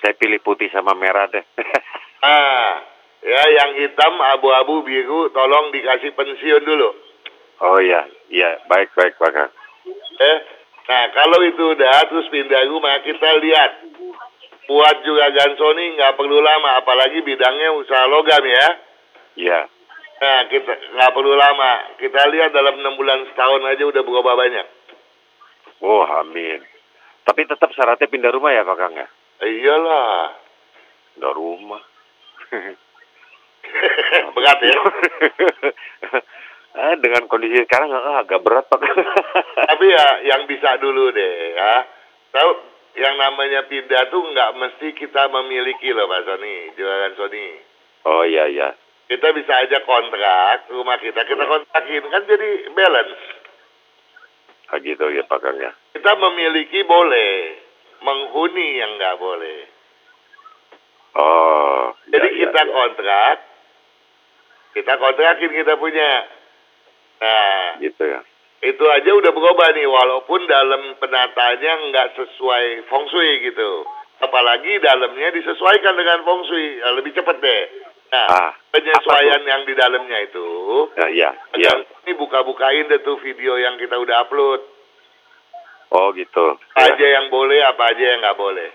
saya 0.00 0.14
pilih 0.16 0.40
putih 0.42 0.70
sama 0.70 0.94
merah 0.94 1.28
deh. 1.30 1.44
Ah, 2.18 2.82
ya 3.22 3.42
yang 3.46 3.78
hitam, 3.78 4.18
abu-abu, 4.18 4.82
biru, 4.82 5.30
tolong 5.30 5.70
dikasih 5.70 6.10
pensiun 6.18 6.66
dulu. 6.66 6.90
oh 7.62 7.78
iya, 7.78 8.10
iya, 8.26 8.58
baik 8.66 8.90
baik 8.98 9.14
Pak. 9.22 9.54
Eh, 10.18 10.38
nah 10.90 11.04
kalau 11.14 11.38
itu 11.46 11.78
udah 11.78 12.10
terus 12.10 12.26
pindah 12.26 12.66
rumah 12.66 12.98
kita 13.06 13.38
lihat. 13.38 13.72
Buat 14.66 15.06
juga 15.06 15.30
Gansoni 15.30 15.94
nggak 15.94 16.18
perlu 16.18 16.42
lama, 16.42 16.82
apalagi 16.82 17.22
bidangnya 17.22 17.70
usaha 17.78 18.10
logam 18.10 18.42
ya. 18.42 18.68
Iya. 19.38 19.60
Nah, 20.18 20.40
kita 20.50 20.72
nggak 20.98 21.14
perlu 21.14 21.32
lama. 21.38 21.94
Kita 22.02 22.20
lihat 22.34 22.50
dalam 22.50 22.82
enam 22.82 22.98
bulan 22.98 23.22
setahun 23.30 23.62
aja 23.62 23.86
udah 23.86 24.02
berubah 24.02 24.34
banyak. 24.34 24.66
Oh, 25.78 26.02
amin. 26.02 26.66
Tapi 27.22 27.46
tetap 27.46 27.70
syaratnya 27.70 28.10
pindah 28.10 28.34
rumah 28.34 28.50
ya 28.50 28.66
Pak 28.66 28.76
Kang 28.76 28.94
ya? 28.98 29.06
Iyalah. 29.42 30.34
Pindah 31.14 31.34
rumah. 31.34 31.82
Berat 34.34 34.58
ya. 34.62 34.78
ah, 36.78 36.94
dengan 36.96 37.26
kondisi 37.26 37.66
sekarang 37.66 37.90
ah, 37.92 38.22
agak 38.22 38.40
berat 38.42 38.66
Pak. 38.70 38.80
Tapi 39.68 39.86
ya 39.90 40.06
yang 40.30 40.46
bisa 40.46 40.78
dulu 40.80 41.10
deh 41.12 41.34
ya. 41.58 41.84
Tahu 42.32 42.50
yang 42.98 43.14
namanya 43.18 43.66
pindah 43.66 44.10
tuh 44.10 44.22
nggak 44.32 44.54
mesti 44.58 44.88
kita 44.96 45.30
memiliki 45.30 45.92
loh 45.94 46.08
Pak 46.08 46.22
Sony, 46.26 46.72
jualan 46.74 47.12
Sony. 47.14 47.46
oh 48.08 48.22
iya 48.24 48.48
iya. 48.50 48.68
Kita 49.08 49.32
bisa 49.32 49.64
aja 49.64 49.80
kontrak 49.88 50.68
rumah 50.68 51.00
kita, 51.00 51.24
kita 51.24 51.44
kontrakin 51.48 52.04
kan 52.12 52.22
jadi 52.28 52.48
balance. 52.76 53.16
Ah, 54.68 54.78
gitu 54.84 55.08
ya 55.08 55.24
Pak 55.24 55.40
Kang 55.40 55.56
ya. 55.56 55.72
Kita 55.96 56.12
memiliki 56.20 56.84
boleh, 56.84 57.56
menghuni 58.00 58.68
yang 58.78 58.90
nggak 58.96 59.16
boleh. 59.18 59.60
Oh. 61.18 61.92
Jadi 62.08 62.28
iya, 62.30 62.38
kita 62.46 62.60
iya. 62.62 62.72
kontrak, 62.72 63.36
kita 64.76 64.92
kontrakin 64.96 65.52
kita 65.52 65.74
punya. 65.76 66.10
Nah, 67.18 67.82
gitu 67.82 68.04
ya. 68.06 68.22
itu 68.62 68.84
aja 68.86 69.10
udah 69.10 69.30
berubah 69.34 69.74
nih 69.74 69.86
walaupun 69.90 70.46
dalam 70.46 70.94
penataannya 71.02 71.72
nggak 71.90 72.08
sesuai 72.14 72.86
feng 72.86 73.06
shui 73.10 73.42
gitu 73.42 73.82
apalagi 74.18 74.78
dalamnya 74.78 75.34
disesuaikan 75.34 75.94
dengan 75.98 76.22
feng 76.22 76.42
shui 76.46 76.78
Ya, 76.78 76.94
lebih 76.94 77.10
cepat 77.14 77.42
deh 77.42 77.62
nah 78.14 78.26
Ah, 78.30 78.50
penyesuaian 78.70 79.42
yang 79.46 79.62
di 79.66 79.74
dalamnya 79.74 80.18
itu 80.30 80.46
Ya, 80.94 81.06
iya. 81.10 81.30
yang 81.58 81.82
ini 82.06 82.14
buka-bukain 82.18 82.86
deh 82.86 83.02
tuh 83.02 83.18
video 83.18 83.58
yang 83.58 83.78
kita 83.82 83.98
udah 83.98 84.26
upload 84.26 84.62
Oh 85.88 86.12
gitu. 86.12 86.60
apa 86.76 86.84
aja 86.84 87.06
yang 87.18 87.32
boleh 87.32 87.64
apa 87.64 87.82
aja 87.92 88.04
yang 88.04 88.20
nggak 88.20 88.38
boleh 88.38 88.70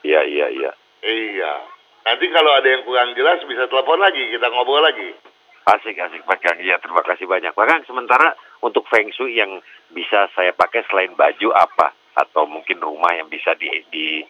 Iya, 0.00 0.20
iya, 0.24 0.46
iya. 0.48 0.72
iya 1.04 1.52
nanti 2.00 2.26
kalau 2.32 2.48
ada 2.56 2.64
yang 2.64 2.82
kurang 2.88 3.12
jelas 3.12 3.44
bisa 3.44 3.68
telepon 3.68 4.00
lagi 4.00 4.24
kita 4.30 4.48
ngobrol 4.48 4.80
lagi 4.80 5.12
Asik, 5.60 5.92
asik 5.92 6.24
Pak 6.24 6.40
Kang. 6.40 6.56
Iya, 6.58 6.80
terima 6.80 7.04
kasih 7.04 7.28
banyak. 7.28 7.52
Pak 7.52 7.66
Kang, 7.68 7.84
sementara 7.84 8.32
untuk 8.64 8.88
Feng 8.88 9.12
Shui 9.12 9.36
yang 9.38 9.60
bisa 9.92 10.26
saya 10.34 10.56
pakai 10.56 10.82
selain 10.88 11.12
baju 11.14 11.52
apa? 11.52 11.92
Atau 12.16 12.48
mungkin 12.48 12.80
rumah 12.80 13.12
yang 13.14 13.28
bisa 13.28 13.54
di, 13.54 13.68
di 13.92 14.24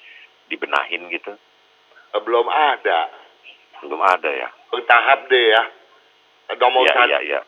dibenahin 0.51 1.07
gitu? 1.09 1.31
Eh, 2.13 2.21
belum 2.21 2.45
ada 2.51 3.09
Belum 3.81 4.03
ada 4.03 4.27
ya. 4.27 4.51
Bertahap 4.69 5.31
deh 5.31 5.45
ya. 5.55 5.63
Nomor 6.61 6.83
Iya, 6.85 6.93
satu, 6.93 7.09
iya, 7.09 7.19
iya. 7.23 7.41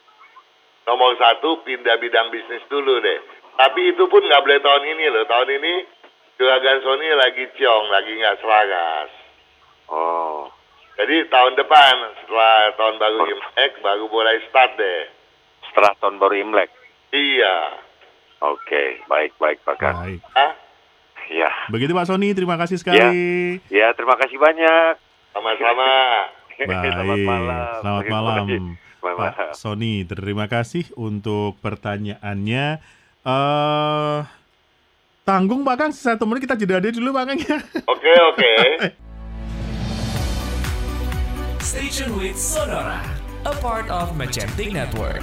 nomor 0.87 1.11
satu 1.19 1.61
pindah 1.67 1.99
bidang 1.99 2.31
bisnis 2.31 2.63
dulu 2.71 3.03
deh. 3.03 3.19
Tapi 3.53 3.81
itu 3.93 4.05
pun 4.07 4.23
nggak 4.23 4.43
boleh 4.43 4.61
tahun 4.61 4.85
ini 4.89 5.05
loh. 5.09 5.25
Tahun 5.25 5.49
ini 5.51 5.75
Juragan 6.37 6.79
Sony 6.83 7.09
lagi 7.13 7.45
ciong, 7.55 7.87
lagi 7.89 8.13
nggak 8.17 8.39
selaras. 8.41 9.11
Oh, 9.87 10.49
Jadi 10.93 11.25
tahun 11.29 11.57
depan 11.57 11.95
setelah 12.21 12.73
tahun 12.77 12.97
baru 12.97 13.19
Imlek 13.27 13.73
baru 13.81 14.05
mulai 14.09 14.39
start 14.49 14.77
deh. 14.77 15.03
setelah 15.69 15.93
tahun 16.01 16.17
baru 16.19 16.35
Imlek. 16.39 16.71
Iya. 17.13 17.57
Oke, 18.43 18.99
baik, 19.07 19.33
baik, 19.39 19.63
Pak 19.63 19.77
Kang. 19.79 19.97
Baik. 20.03 20.21
Hah? 20.35 20.53
Ya, 21.31 21.49
Begitu 21.71 21.95
Pak 21.95 22.11
Sony, 22.11 22.35
terima 22.35 22.59
kasih 22.59 22.77
sekali. 22.77 22.99
ya, 23.71 23.95
terima 23.95 24.19
kasih 24.19 24.37
banyak. 24.37 24.99
Sama-sama. 25.33 25.89
Baik. 26.61 26.93
Selamat 26.93 27.19
malam. 27.25 27.73
Selamat 27.81 28.05
malam. 28.11 28.45
Selamat 28.45 29.01
Pak 29.01 29.15
malam. 29.17 29.55
Sony, 29.57 29.95
terima 30.05 30.47
kasih 30.51 30.85
untuk 30.93 31.57
pertanyaannya. 31.63 32.83
Eh 33.23 34.19
tanggung 35.23 35.63
Pak 35.63 35.77
Kang, 35.79 35.93
satu 35.95 36.27
menit 36.27 36.51
kita 36.51 36.59
jeda 36.59 36.83
dulu 36.83 37.15
Pak 37.15 37.25
Kang 37.31 37.39
ya. 37.39 37.59
Oke, 37.87 38.13
oke. 38.35 38.53
Station 41.63 42.19
with 42.19 42.35
Sonora, 42.35 42.99
a 43.47 43.55
part 43.63 43.87
of 43.87 44.19
Magentic 44.19 44.75
Network. 44.75 45.23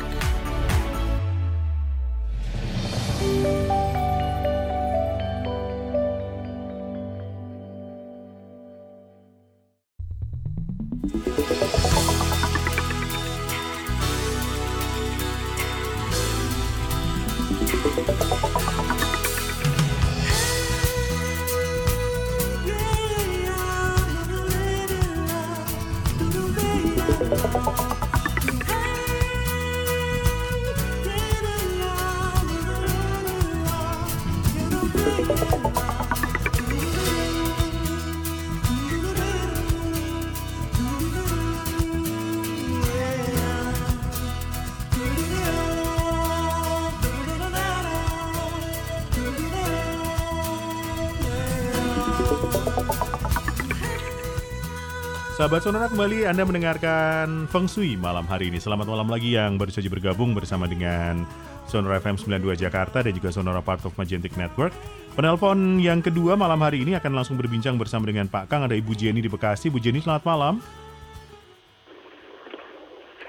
Sahabat 55.39 55.63
Sonora 55.63 55.87
kembali 55.87 56.27
Anda 56.27 56.43
mendengarkan 56.43 57.47
Feng 57.47 57.63
Shui 57.63 57.95
malam 57.95 58.27
hari 58.27 58.51
ini. 58.51 58.59
Selamat 58.59 58.91
malam 58.91 59.07
lagi 59.07 59.39
yang 59.39 59.55
baru 59.55 59.71
saja 59.71 59.87
bergabung 59.87 60.35
bersama 60.35 60.67
dengan 60.67 61.23
Sonora 61.63 61.95
FM 62.03 62.19
92 62.19 62.59
Jakarta 62.59 62.99
dan 62.99 63.15
juga 63.15 63.31
Sonora 63.31 63.63
Part 63.63 63.87
of 63.87 63.95
Magentic 63.95 64.35
Network. 64.35 64.75
Penelpon 65.15 65.79
yang 65.79 66.03
kedua 66.03 66.35
malam 66.35 66.59
hari 66.59 66.83
ini 66.83 66.99
akan 66.99 67.15
langsung 67.15 67.39
berbincang 67.39 67.79
bersama 67.79 68.11
dengan 68.11 68.27
Pak 68.27 68.51
Kang. 68.51 68.67
Ada 68.67 68.75
Ibu 68.75 68.91
Jenny 68.99 69.23
di 69.23 69.31
Bekasi. 69.31 69.71
Bu 69.71 69.79
Jenny, 69.79 70.03
selamat 70.03 70.27
malam. 70.27 70.59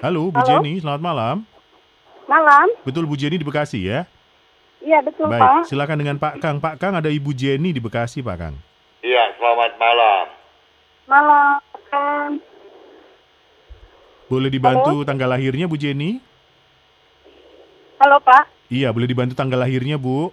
Halo, 0.03 0.35
Bu 0.35 0.43
Halo. 0.43 0.59
Jenny, 0.59 0.83
selamat 0.83 0.99
malam. 0.99 1.47
Malam, 2.27 2.67
Betul 2.83 3.07
Bu 3.07 3.15
Jenny 3.15 3.39
di 3.39 3.47
Bekasi 3.47 3.87
ya? 3.87 4.03
iya 4.83 4.99
betul 4.99 5.31
Baik, 5.31 5.39
Pak. 5.39 5.63
silakan 5.63 5.95
dengan 5.95 6.19
Pak 6.19 6.43
Kang. 6.43 6.59
Pak 6.59 6.75
Kang 6.75 6.91
ada 6.91 7.07
Ibu 7.07 7.31
Jenny 7.31 7.71
di 7.71 7.79
Bekasi, 7.79 8.19
Pak 8.19 8.35
Kang. 8.35 8.59
Iya, 8.99 9.31
selamat 9.39 9.79
malam. 9.79 10.25
Malam, 11.07 11.59
Boleh 14.31 14.47
dibantu 14.47 15.03
tanggal 15.03 15.27
lahirnya 15.27 15.67
Bu 15.67 15.75
Jenny? 15.75 16.23
Halo 17.99 18.17
Pak. 18.23 18.47
Iya, 18.71 18.95
boleh 18.95 19.07
dibantu 19.11 19.35
tanggal 19.35 19.59
lahirnya 19.59 19.99
Bu. 19.99 20.31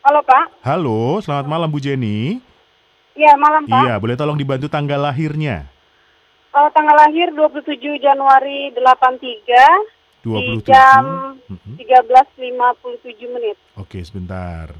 Halo 0.00 0.20
Pak. 0.24 0.64
Halo, 0.64 1.20
selamat 1.20 1.46
malam 1.46 1.68
Bu 1.68 1.76
Jenny. 1.76 2.40
Iya 3.12 3.36
malam 3.36 3.68
Pak. 3.68 3.84
Iya, 3.84 3.94
boleh 4.00 4.16
tolong 4.16 4.40
dibantu 4.40 4.72
tanggal 4.72 4.96
lahirnya. 4.96 5.68
Eh, 6.56 6.68
tanggal 6.72 6.96
lahir 6.96 7.36
27 7.36 8.00
Januari 8.00 8.72
83 8.72 9.60
27. 10.24 10.64
di 10.64 10.72
jam 10.72 11.04
Mhm. 11.52 11.72
13.57 11.76 13.28
menit. 13.28 13.56
Oke, 13.76 14.00
sebentar. 14.00 14.72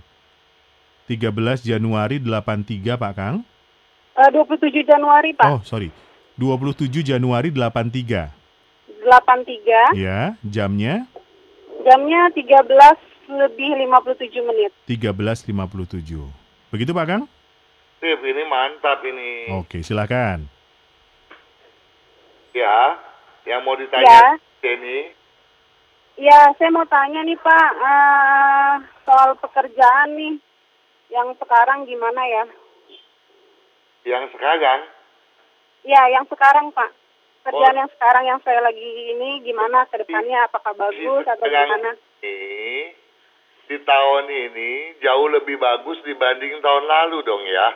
13 1.05 1.61
Januari 1.63 2.17
83, 2.19 2.97
Pak 2.97 3.13
Kang. 3.13 3.45
Eh, 4.17 4.31
27 4.33 4.81
Januari 4.83 5.33
Pak. 5.33 5.47
Oh, 5.47 5.61
sorry. 5.63 5.93
27 6.37 7.01
Januari 7.03 7.49
83. 7.49 8.33
83 9.05 9.95
Ya, 9.95 10.35
jamnya 10.43 11.07
jamnya 11.87 12.27
13 12.35 12.99
lebih 13.31 13.71
57 13.79 14.43
menit. 14.43 14.73
13.57. 14.85 16.27
Begitu 16.69 16.91
Pak 16.91 17.07
Kang? 17.07 17.23
Sip, 17.97 18.21
ini 18.21 18.43
mantap 18.45 19.01
ini. 19.03 19.55
Oke, 19.55 19.81
silakan. 19.81 20.51
Ya, 22.51 22.99
yang 23.45 23.63
mau 23.63 23.75
Ya. 23.75 23.81
ditanya 23.85 24.21
Jenny. 24.59 25.13
Ya, 26.17 26.49
saya 26.57 26.73
mau 26.73 26.89
tanya 26.89 27.21
nih 27.23 27.37
Pak 27.37 27.69
eh, 27.77 28.73
soal 29.05 29.37
pekerjaan 29.37 30.17
nih 30.17 30.35
yang 31.09 31.29
sekarang 31.37 31.85
gimana 31.85 32.23
ya? 32.25 32.45
Yang 34.07 34.39
sekarang, 34.39 34.81
Ya, 35.87 36.03
yang 36.11 36.27
sekarang 36.27 36.71
Pak. 36.75 36.91
Kerjaan 37.47 37.75
Oh. 37.75 37.81
yang 37.87 37.91
sekarang 37.95 38.25
yang 38.27 38.41
saya 38.43 38.59
lagi 38.59 39.15
ini 39.15 39.39
gimana 39.43 39.87
ke 39.87 40.03
depannya? 40.03 40.51
Apakah 40.51 40.75
bagus 40.75 40.99
di 40.99 41.31
atau 41.31 41.47
gimana? 41.47 41.91
ini, 42.27 42.91
di 43.71 43.77
tahun 43.87 44.25
ini 44.27 44.71
jauh 44.99 45.31
lebih 45.31 45.55
bagus 45.59 46.03
dibanding 46.03 46.59
tahun 46.59 46.85
lalu 46.91 47.23
dong 47.23 47.43
ya. 47.47 47.69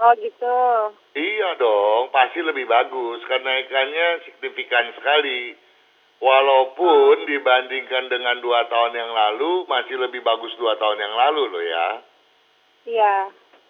Oh 0.00 0.12
gitu. 0.16 0.56
Iya 1.12 1.60
dong, 1.60 2.08
pasti 2.08 2.40
lebih 2.40 2.64
bagus. 2.64 3.20
Kenaikannya 3.28 4.24
signifikan 4.24 4.96
sekali. 4.96 5.60
Walaupun 6.24 7.28
dibandingkan 7.28 8.08
dengan 8.08 8.40
dua 8.40 8.64
tahun 8.64 8.96
yang 8.96 9.12
lalu, 9.12 9.68
masih 9.68 10.00
lebih 10.00 10.24
bagus 10.24 10.56
dua 10.56 10.72
tahun 10.80 11.04
yang 11.04 11.14
lalu 11.16 11.42
loh 11.52 11.64
ya. 11.64 11.88
Iya. 12.88 13.16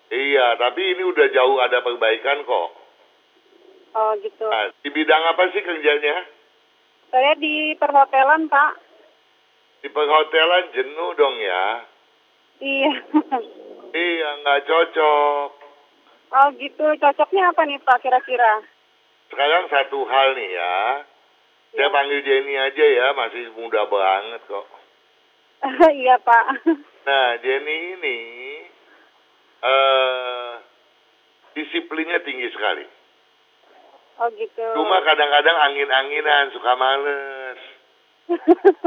Iya, 0.08 0.46
tapi 0.56 0.94
ini 0.94 1.02
udah 1.02 1.26
jauh 1.28 1.58
ada 1.58 1.80
perbaikan 1.80 2.44
kok. 2.44 2.68
Oh 3.94 4.12
gitu. 4.18 4.44
Nah, 4.44 4.74
di 4.76 4.90
bidang 4.90 5.22
apa 5.24 5.48
sih 5.48 5.60
kerjanya? 5.60 6.26
Saya 7.08 7.32
di 7.36 7.72
perhotelan 7.74 8.50
Pak. 8.50 8.72
Di 9.80 9.88
perhotelan 9.88 10.64
jenuh 10.72 11.10
dong 11.14 11.36
ya. 11.38 11.64
Iya. 12.58 12.92
Iya, 13.94 14.42
nggak 14.42 14.66
cocok. 14.66 15.48
oh 16.34 16.48
gitu. 16.58 16.82
Cocoknya 16.98 17.54
apa 17.54 17.62
nih 17.62 17.78
Pak 17.78 18.02
kira-kira? 18.02 18.58
Sekarang 19.30 19.70
satu 19.70 20.02
hal 20.02 20.34
nih 20.34 20.50
ya. 20.50 20.74
Saya 21.70 21.86
Ya. 21.86 21.94
panggil 21.94 22.18
Jenny 22.26 22.58
aja 22.58 22.84
ya, 22.84 23.06
masih 23.14 23.54
muda 23.54 23.86
banget 23.86 24.42
kok. 24.50 24.66
iya 25.94 26.18
Pak. 26.18 26.66
Nah, 27.06 27.38
Jenny 27.38 27.94
ini 27.94 28.18
eh 29.64 30.50
disiplinnya 31.54 32.20
tinggi 32.20 32.50
sekali. 32.50 32.84
Oh 34.14 34.30
gitu. 34.30 34.62
Cuma 34.78 35.02
kadang-kadang 35.02 35.56
angin-anginan, 35.70 36.54
suka 36.54 36.72
males. 36.78 37.58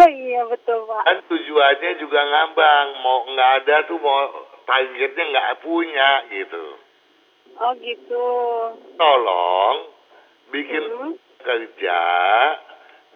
iya 0.08 0.42
betul 0.48 0.88
Pak. 0.88 1.04
Dan 1.04 1.20
tujuannya 1.30 1.92
juga 2.00 2.20
ngambang, 2.24 2.88
mau 3.04 3.28
nggak 3.28 3.52
ada 3.64 3.76
tuh 3.86 4.00
mau 4.00 4.24
targetnya 4.66 5.24
nggak 5.30 5.52
punya 5.62 6.10
gitu. 6.32 6.66
Oh 7.58 7.74
gitu. 7.76 8.28
Tolong 8.96 9.76
bikin 10.48 10.84
Hmm. 10.88 11.14
kerja 11.44 12.02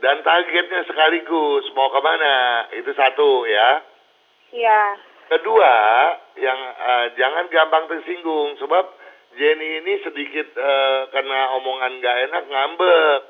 dan 0.01 0.19
targetnya 0.21 0.83
sekaligus 0.83 1.65
mau 1.73 1.89
ke 1.89 1.99
mana 1.99 2.35
itu 2.75 2.91
satu 2.91 3.47
ya. 3.47 3.69
Iya. 4.51 4.81
Kedua, 5.31 5.73
yang 6.35 6.59
eh, 6.75 7.05
jangan 7.15 7.47
gampang 7.47 7.87
tersinggung 7.87 8.59
sebab 8.59 8.83
Jenny 9.39 9.79
ini 9.79 10.03
sedikit 10.03 10.43
eh, 10.59 10.99
kena 11.07 11.55
omongan 11.55 12.03
nggak 12.03 12.17
enak 12.27 12.43
ngambek. 12.51 13.21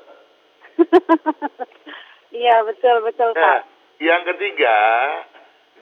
iya 2.42 2.58
betul 2.66 3.06
betul 3.06 3.30
Nah, 3.38 3.38
Pak. 3.38 3.60
yang 4.02 4.26
ketiga, 4.26 4.76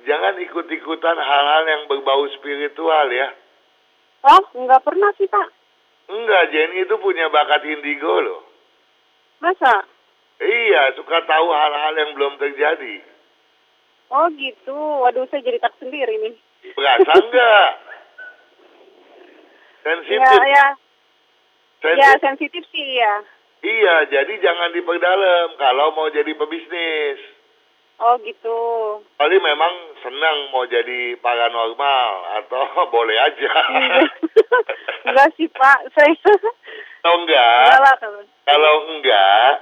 jangan 0.05 0.37
ikut-ikutan 0.45 1.17
hal-hal 1.17 1.65
yang 1.65 1.83
berbau 1.89 2.29
spiritual 2.37 3.09
ya. 3.09 3.33
Oh 4.21 4.45
nggak 4.53 4.85
pernah 4.85 5.09
sih 5.17 5.25
Pak. 5.25 5.49
Enggak, 6.11 6.53
Jenny 6.53 6.85
itu 6.85 7.01
punya 7.01 7.33
bakat 7.33 7.65
indigo 7.65 8.21
loh. 8.21 8.45
Masa? 9.41 9.89
Iya, 10.37 10.93
suka 11.01 11.25
tahu 11.25 11.49
hal-hal 11.49 11.95
yang 11.97 12.11
belum 12.13 12.37
terjadi. 12.37 13.09
Oh 14.11 14.27
gitu. 14.35 14.75
Waduh, 14.75 15.27
saya 15.31 15.41
jadi 15.41 15.59
tak 15.59 15.75
sendiri 15.79 16.19
nih. 16.19 16.35
Berasa 16.75 17.13
enggak? 17.17 17.71
Sensitif. 19.81 20.21
Ya, 20.21 20.45
ya. 20.45 20.67
Ya, 21.81 21.81
Sensitif. 21.81 22.21
sensitif 22.21 22.63
sih 22.69 22.87
ya. 22.95 23.15
Iya, 23.61 23.95
jadi 24.09 24.33
jangan 24.41 24.73
diperdalam 24.73 25.57
kalau 25.57 25.93
mau 25.93 26.09
jadi 26.09 26.31
pebisnis. 26.31 27.21
Oh 28.01 28.17
gitu. 28.19 28.59
Kali 29.15 29.37
memang 29.37 29.73
senang 30.01 30.49
mau 30.51 30.65
jadi 30.65 31.15
paranormal 31.21 32.11
atau 32.41 32.63
boleh 32.95 33.17
aja. 33.17 33.53
Enggak. 33.71 34.09
Enggak 35.07 35.29
sih 35.37 35.49
Pak, 35.49 35.79
saya 35.93 36.13
Kalau 37.01 37.17
enggak, 37.19 37.61
enggak 37.65 37.81
lah 37.81 37.95
kalau. 37.97 38.21
kalau 38.45 38.75
enggak, 38.93 39.53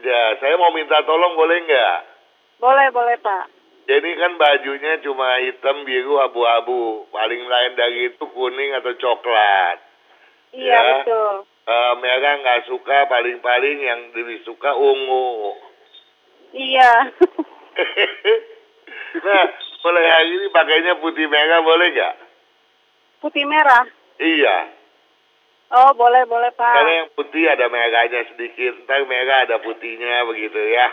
ya 0.00 0.22
saya 0.40 0.54
mau 0.56 0.72
minta 0.72 1.04
tolong 1.04 1.34
boleh 1.34 1.60
enggak? 1.60 1.98
Boleh, 2.56 2.88
boleh 2.88 3.16
Pak. 3.20 3.44
Jadi 3.84 4.10
kan 4.16 4.32
bajunya 4.40 4.96
cuma 5.04 5.36
hitam, 5.44 5.84
biru, 5.84 6.16
abu-abu. 6.16 7.04
Paling 7.12 7.42
lain 7.44 7.72
dari 7.76 8.08
itu 8.08 8.24
kuning 8.24 8.72
atau 8.80 8.96
coklat. 8.96 9.78
Iya 10.56 10.72
Ya. 10.72 10.80
betul. 11.04 11.34
Eh, 11.64 11.92
merah 12.00 12.34
nggak 12.40 12.64
suka, 12.68 13.08
paling-paling 13.08 13.78
yang 13.80 14.00
lebih 14.12 14.40
suka 14.44 14.72
ungu. 14.72 15.56
Iya. 16.52 16.92
nah, 19.24 19.44
mulai 19.82 20.06
hari 20.06 20.30
ini 20.32 20.46
pakainya 20.48 20.94
putih 21.00 21.28
merah 21.28 21.60
boleh 21.60 21.88
nggak? 21.92 22.14
Putih 23.20 23.44
merah. 23.44 23.84
Iya. 24.16 24.56
Oh 25.74 25.90
boleh, 25.96 26.22
boleh 26.24 26.52
Karena 26.54 26.84
Pak. 26.84 26.98
yang 27.02 27.08
putih 27.16 27.44
ada 27.50 27.66
merahnya 27.66 28.22
sedikit, 28.30 28.84
ntar 28.84 29.02
merah 29.04 29.48
ada 29.48 29.56
putihnya 29.58 30.22
begitu 30.24 30.60
ya. 30.70 30.88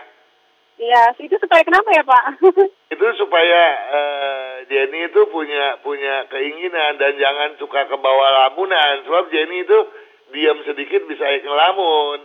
Iya, 0.82 1.14
itu 1.22 1.38
supaya 1.38 1.62
kenapa 1.62 1.94
ya 1.94 2.02
Pak? 2.02 2.26
Itu 2.92 3.06
supaya 3.16 3.62
eh, 3.94 4.54
Jenny 4.68 5.08
itu 5.08 5.22
punya 5.32 5.80
punya 5.80 6.28
keinginan 6.28 7.00
dan 7.00 7.16
jangan 7.16 7.56
suka 7.56 7.88
ke 7.88 7.96
bawah 7.96 8.30
lamunan. 8.36 9.00
Sebab 9.08 9.32
Jenny 9.32 9.64
itu 9.64 9.80
diam 10.36 10.60
sedikit 10.68 11.06
bisa 11.08 11.24
ngelamun. 11.24 12.20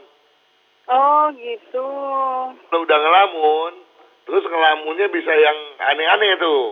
oh 0.91 1.25
gitu. 1.39 1.89
Kalau 2.67 2.83
udah 2.83 2.99
ngelamun, 2.99 3.73
terus 4.27 4.43
ngelamunnya 4.43 5.07
bisa 5.15 5.33
yang 5.37 5.59
aneh-aneh 5.87 6.33
tuh. 6.41 6.65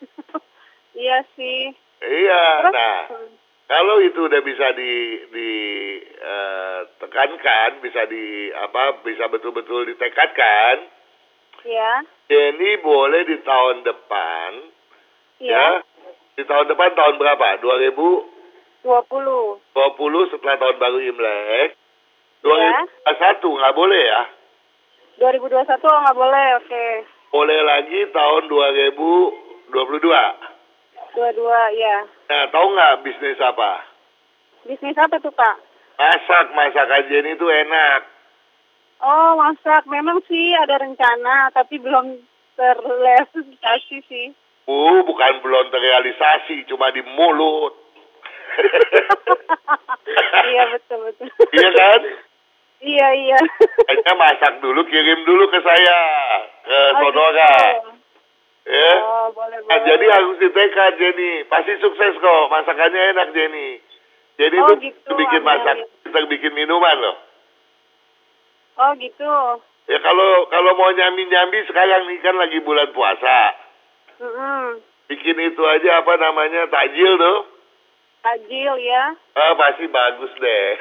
Iya 0.94 1.26
sih. 1.34 1.74
Iya, 2.00 2.42
Terus? 2.62 2.72
nah 2.72 2.98
kalau 3.64 3.96
itu 4.04 4.28
udah 4.28 4.42
bisa 4.44 4.76
di 4.76 4.92
di 5.32 5.50
eh, 6.04 6.80
tekankan, 7.00 7.80
bisa 7.80 8.04
di 8.06 8.52
apa, 8.52 8.92
bisa 9.00 9.28
betul-betul 9.28 9.86
ditekatkan, 9.88 10.84
Iya. 11.64 12.04
Jenny 12.28 12.76
boleh 12.84 13.24
di 13.24 13.40
tahun 13.40 13.88
depan, 13.88 14.50
Iya. 15.40 15.80
ya, 15.80 15.82
di 16.36 16.44
tahun 16.44 16.68
depan 16.68 16.92
tahun 16.92 17.16
berapa? 17.16 17.56
2020 17.64 18.28
20. 18.84 20.28
setelah 20.28 20.56
tahun 20.60 20.76
baru 20.76 20.98
Imlek. 21.00 21.70
Iya. 22.44 22.84
2021 23.08 23.48
nggak 23.48 23.74
boleh 23.74 24.02
ya? 24.04 24.22
2021 25.24 25.88
oh, 25.88 25.98
nggak 26.04 26.18
boleh, 26.18 26.46
oke. 26.60 26.84
Boleh 27.32 27.60
lagi 27.64 28.00
tahun 28.12 28.42
2022. 28.50 29.72
22, 31.16 31.80
ya. 31.80 31.98
Nah, 32.24 32.44
tahu 32.48 32.66
nggak 32.72 32.94
bisnis 33.04 33.38
apa? 33.40 33.84
Bisnis 34.64 34.96
apa 34.96 35.20
tuh 35.20 35.30
Pak? 35.30 35.56
Masak, 35.94 36.50
masakan 36.56 37.06
Jenny 37.06 37.36
itu 37.36 37.46
enak. 37.46 38.00
Oh, 39.04 39.36
masak. 39.36 39.84
Memang 39.84 40.24
sih 40.24 40.56
ada 40.56 40.80
rencana, 40.80 41.52
tapi 41.52 41.76
belum 41.78 42.18
terrealisasi 42.56 43.98
sih. 44.08 44.26
Uh, 44.64 45.04
bukan 45.04 45.44
belum 45.44 45.68
terrealisasi, 45.68 46.64
cuma 46.64 46.88
di 46.90 47.04
mulut. 47.04 47.76
iya, 50.48 50.62
betul, 50.72 50.98
betul. 51.04 51.28
iya 51.52 51.68
kan? 51.70 52.00
iya, 52.80 53.08
iya. 53.12 53.38
Kayaknya 53.84 54.12
masak 54.16 54.52
dulu, 54.64 54.80
kirim 54.88 55.20
dulu 55.28 55.44
ke 55.52 55.60
saya, 55.60 55.98
ke 56.64 56.72
Oh, 56.72 56.90
Sonora. 57.04 57.52
gitu. 57.52 57.92
Ya. 58.64 58.90
Oh, 58.98 59.28
boleh, 59.30 59.60
Nah, 59.60 59.76
boleh. 59.76 59.84
jadi 59.84 60.06
harus 60.10 60.36
ditekan 60.38 60.96
Jenny. 60.96 61.44
Pasti 61.44 61.76
sukses 61.78 62.16
kok. 62.16 62.42
Masakannya 62.48 63.12
enak 63.12 63.28
Jenny. 63.30 63.76
Jadi 64.34 64.56
Oh, 64.56 64.66
itu 64.66 64.90
gitu. 64.90 65.12
bikin 65.14 65.40
Amin, 65.40 65.46
masak, 65.46 65.76
kita 66.02 66.18
bikin 66.26 66.52
minuman 66.52 66.96
loh. 66.98 67.16
Oh, 68.74 68.90
gitu. 68.96 69.30
Ya 69.84 70.00
kalau 70.00 70.48
kalau 70.48 70.72
mau 70.74 70.90
nyambi-nyambi 70.90 71.60
sekarang 71.64 72.08
nih 72.08 72.18
kan 72.18 72.34
lagi 72.34 72.58
bulan 72.58 72.88
puasa. 72.90 73.52
Mm-mm. 74.18 74.80
Bikin 75.06 75.36
itu 75.44 75.62
aja 75.62 76.00
apa 76.00 76.16
namanya 76.16 76.66
takjil 76.66 77.14
tuh. 77.14 77.38
Tajil 78.24 78.74
ya. 78.80 79.12
Ah 79.36 79.52
pasti 79.54 79.84
bagus 79.86 80.32
deh. 80.34 80.66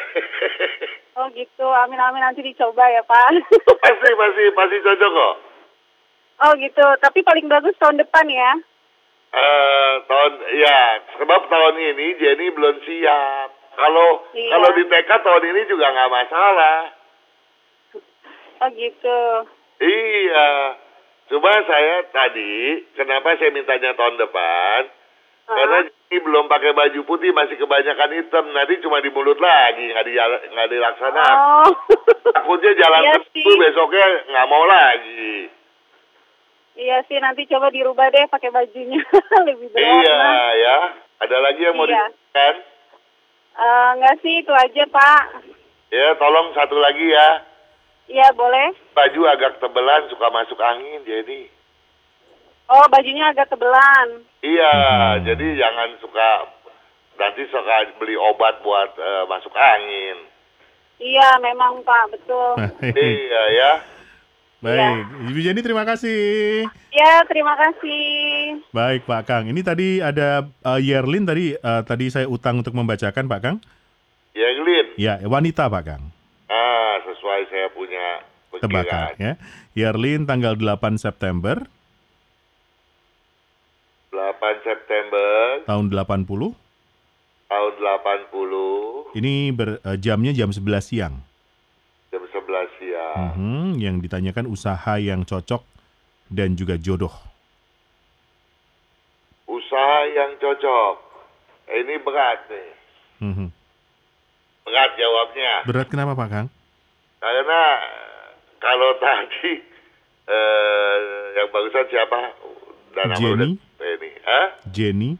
Oh, 1.14 1.30
gitu. 1.30 1.62
Amin, 1.62 2.02
amin. 2.02 2.26
Nanti 2.26 2.42
dicoba 2.42 2.90
ya, 2.90 3.06
Pak. 3.06 3.38
pasti 3.78 4.10
pasti 4.18 4.44
pasti 4.50 4.78
cocok 4.82 5.12
kok. 5.14 5.34
Oh, 6.44 6.54
gitu. 6.60 6.86
Tapi 7.00 7.20
paling 7.24 7.48
bagus 7.48 7.76
tahun 7.80 8.00
depan 8.00 8.28
ya. 8.28 8.52
Eh 9.34 9.94
tahun 10.06 10.34
ya 10.62 10.82
sebab 11.18 11.41
tahun 11.50 11.76
ini 11.82 12.08
Jenny 12.22 12.54
belum 12.54 12.76
siap. 12.86 13.50
Kalau 13.74 14.30
Iya. 14.38 14.54
kalau 14.54 14.70
di 14.78 14.84
TK 14.86 15.10
tahun 15.10 15.44
ini 15.50 15.62
juga 15.66 15.89
nggak 15.89 16.14
masalah. 16.14 16.80
Oh, 18.62 18.70
gitu. 18.78 19.20
Iya. 19.82 20.78
Cuma 21.34 21.50
saya 21.66 22.06
tadi 22.14 22.86
kenapa 22.94 23.34
saya 23.41 23.50
mintanya 23.50 23.98
tahun 23.98 24.22
depan? 24.22 24.80
Ah. 25.50 25.56
Karena 25.58 25.78
Jenny 25.89 26.18
belum 26.22 26.46
pakai 26.46 26.72
baju 26.78 27.00
putih 27.02 27.34
masih 27.34 27.58
kebanyakan 27.58 28.14
hitam. 28.14 28.46
Nanti 28.54 28.86
cuma 28.86 29.02
di 29.02 29.10
mulut 29.10 29.41
lagi 29.41 29.89
nggak 29.89 30.06
di 30.06 30.14
nggak 30.54 30.70
dilaksanakan. 30.70 31.38
Oh. 31.66 31.74
Takutnya 32.38 32.78
jalan 32.78 33.02
Iya 33.34 33.54
besoknya 33.58 34.06
nggak 34.30 34.50
mau 34.54 34.64
lagi. 34.70 35.50
Iya 36.74 37.05
sih, 37.05 37.21
nanti 37.21 37.45
coba 37.45 37.69
dirubah 37.69 38.09
deh 38.09 38.26
pakai 38.28 38.49
bajunya. 38.49 38.97
Lebih 39.45 39.69
berwarna. 39.69 40.01
Iya 40.01 40.34
ya. 40.57 40.78
Ada 41.21 41.38
lagi 41.39 41.61
yang 41.61 41.76
mau 41.78 41.86
Iya. 41.86 42.05
Eh, 43.53 43.89
enggak 43.93 44.17
sih, 44.26 44.41
itu 44.41 44.49
aja, 44.49 44.84
Pak. 44.89 45.21
Ya, 45.93 46.17
tolong 46.17 46.49
satu 46.57 46.74
lagi 46.74 47.05
ya. 47.05 47.45
Iya, 48.09 48.34
boleh. 48.34 48.74
Baju 48.97 49.21
agak 49.30 49.61
tebelan 49.61 50.09
suka 50.09 50.28
masuk 50.34 50.57
angin 50.57 51.05
jadi. 51.05 51.45
Oh, 52.65 52.89
bajunya 52.89 53.30
agak 53.30 53.53
tebelan. 53.53 54.26
Iya, 54.41 54.74
Hmm. 54.74 55.21
jadi 55.30 55.45
jangan 55.61 55.89
suka 56.01 56.49
nanti 57.13 57.45
suka 57.53 57.93
beli 58.01 58.17
obat 58.17 58.65
buat 58.65 58.97
eh, 58.97 59.24
masuk 59.30 59.53
angin. 59.53 60.17
Iya, 60.97 61.38
memang, 61.38 61.86
Pak. 61.86 62.17
Betul. 62.17 62.57
iya 62.97 63.43
ya. 63.53 63.71
Baik, 64.64 65.03
Ibu 65.28 65.39
Jenny 65.43 65.59
terima 65.59 65.84
kasih. 65.84 66.64
Ya, 66.95 67.20
terima 67.28 67.51
kasih. 67.59 68.64
Baik 68.72 69.03
Pak 69.03 69.28
Kang, 69.28 69.43
ini 69.51 69.59
tadi 69.59 69.99
ada 69.99 70.47
eh, 70.47 70.80
Yerlin 70.80 71.28
tadi 71.28 71.51
eh, 71.51 71.82
tadi 71.84 72.07
saya 72.07 72.32
utang 72.32 72.64
untuk 72.64 72.72
membacakan 72.72 73.28
Pak 73.28 73.41
Kang. 73.43 73.57
Yenglin. 74.32 74.95
Ya, 74.95 75.20
wanita 75.28 75.68
Pak 75.68 75.84
Kang. 75.84 76.03
Ah, 76.47 76.95
sesuai 77.03 77.41
saya 77.51 77.68
punya 77.76 78.24
Tebakan 78.53 79.20
ya. 79.20 79.34
Yerlin 79.76 80.24
tanggal 80.24 80.55
8 80.55 80.95
September 80.95 81.59
8 84.14 84.39
September 84.64 85.59
tahun 85.68 85.91
80. 85.91 86.55
tahun 87.49 87.74
80 87.76 89.18
Ini 89.20 89.34
ber- 89.51 89.82
eh, 89.84 89.97
jamnya 89.99 90.32
jam 90.32 90.55
11 90.55 90.88
siang. 90.88 91.20
Jam 92.94 93.34
11 93.34 93.34
siang. 93.34 93.34
Mhm, 93.34 93.82
yang 93.82 93.96
ditanyakan 94.00 94.46
usaha 94.46 94.94
yang 94.98 95.26
cocok 95.26 95.66
dan 96.30 96.54
juga 96.54 96.78
jodoh. 96.78 97.14
Usaha 99.46 100.00
yang 100.08 100.38
cocok. 100.38 100.96
Eh, 101.68 101.82
Ini 101.82 101.96
berat 102.04 102.39
nih. 102.50 102.70
Mhm. 103.24 103.48
Berat 104.64 104.91
jawabnya. 104.96 105.54
Berat 105.66 105.88
kenapa 105.89 106.14
Pak 106.16 106.30
Kang? 106.30 106.48
Karena 107.20 107.62
kalau 108.60 108.91
tadi 109.04 109.54
eh 110.24 110.98
yang 111.36 111.48
barusan 111.52 111.86
siapa? 111.89 112.20
Dan 112.94 113.10
Jenny. 113.18 113.58
udah 113.58 113.89
ini. 113.98 114.10
Hah? 114.24 114.48
Jenny. 114.70 115.12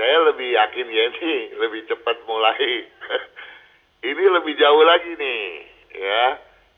Saya 0.00 0.16
lebih 0.32 0.48
yakin 0.56 0.86
Jenny 0.88 1.34
lebih 1.60 1.84
cepat 1.86 2.16
mulai. 2.24 2.88
ini 4.10 4.24
lebih 4.32 4.56
jauh 4.56 4.80
lagi 4.80 5.12
nih, 5.12 5.40
ya. 5.92 6.24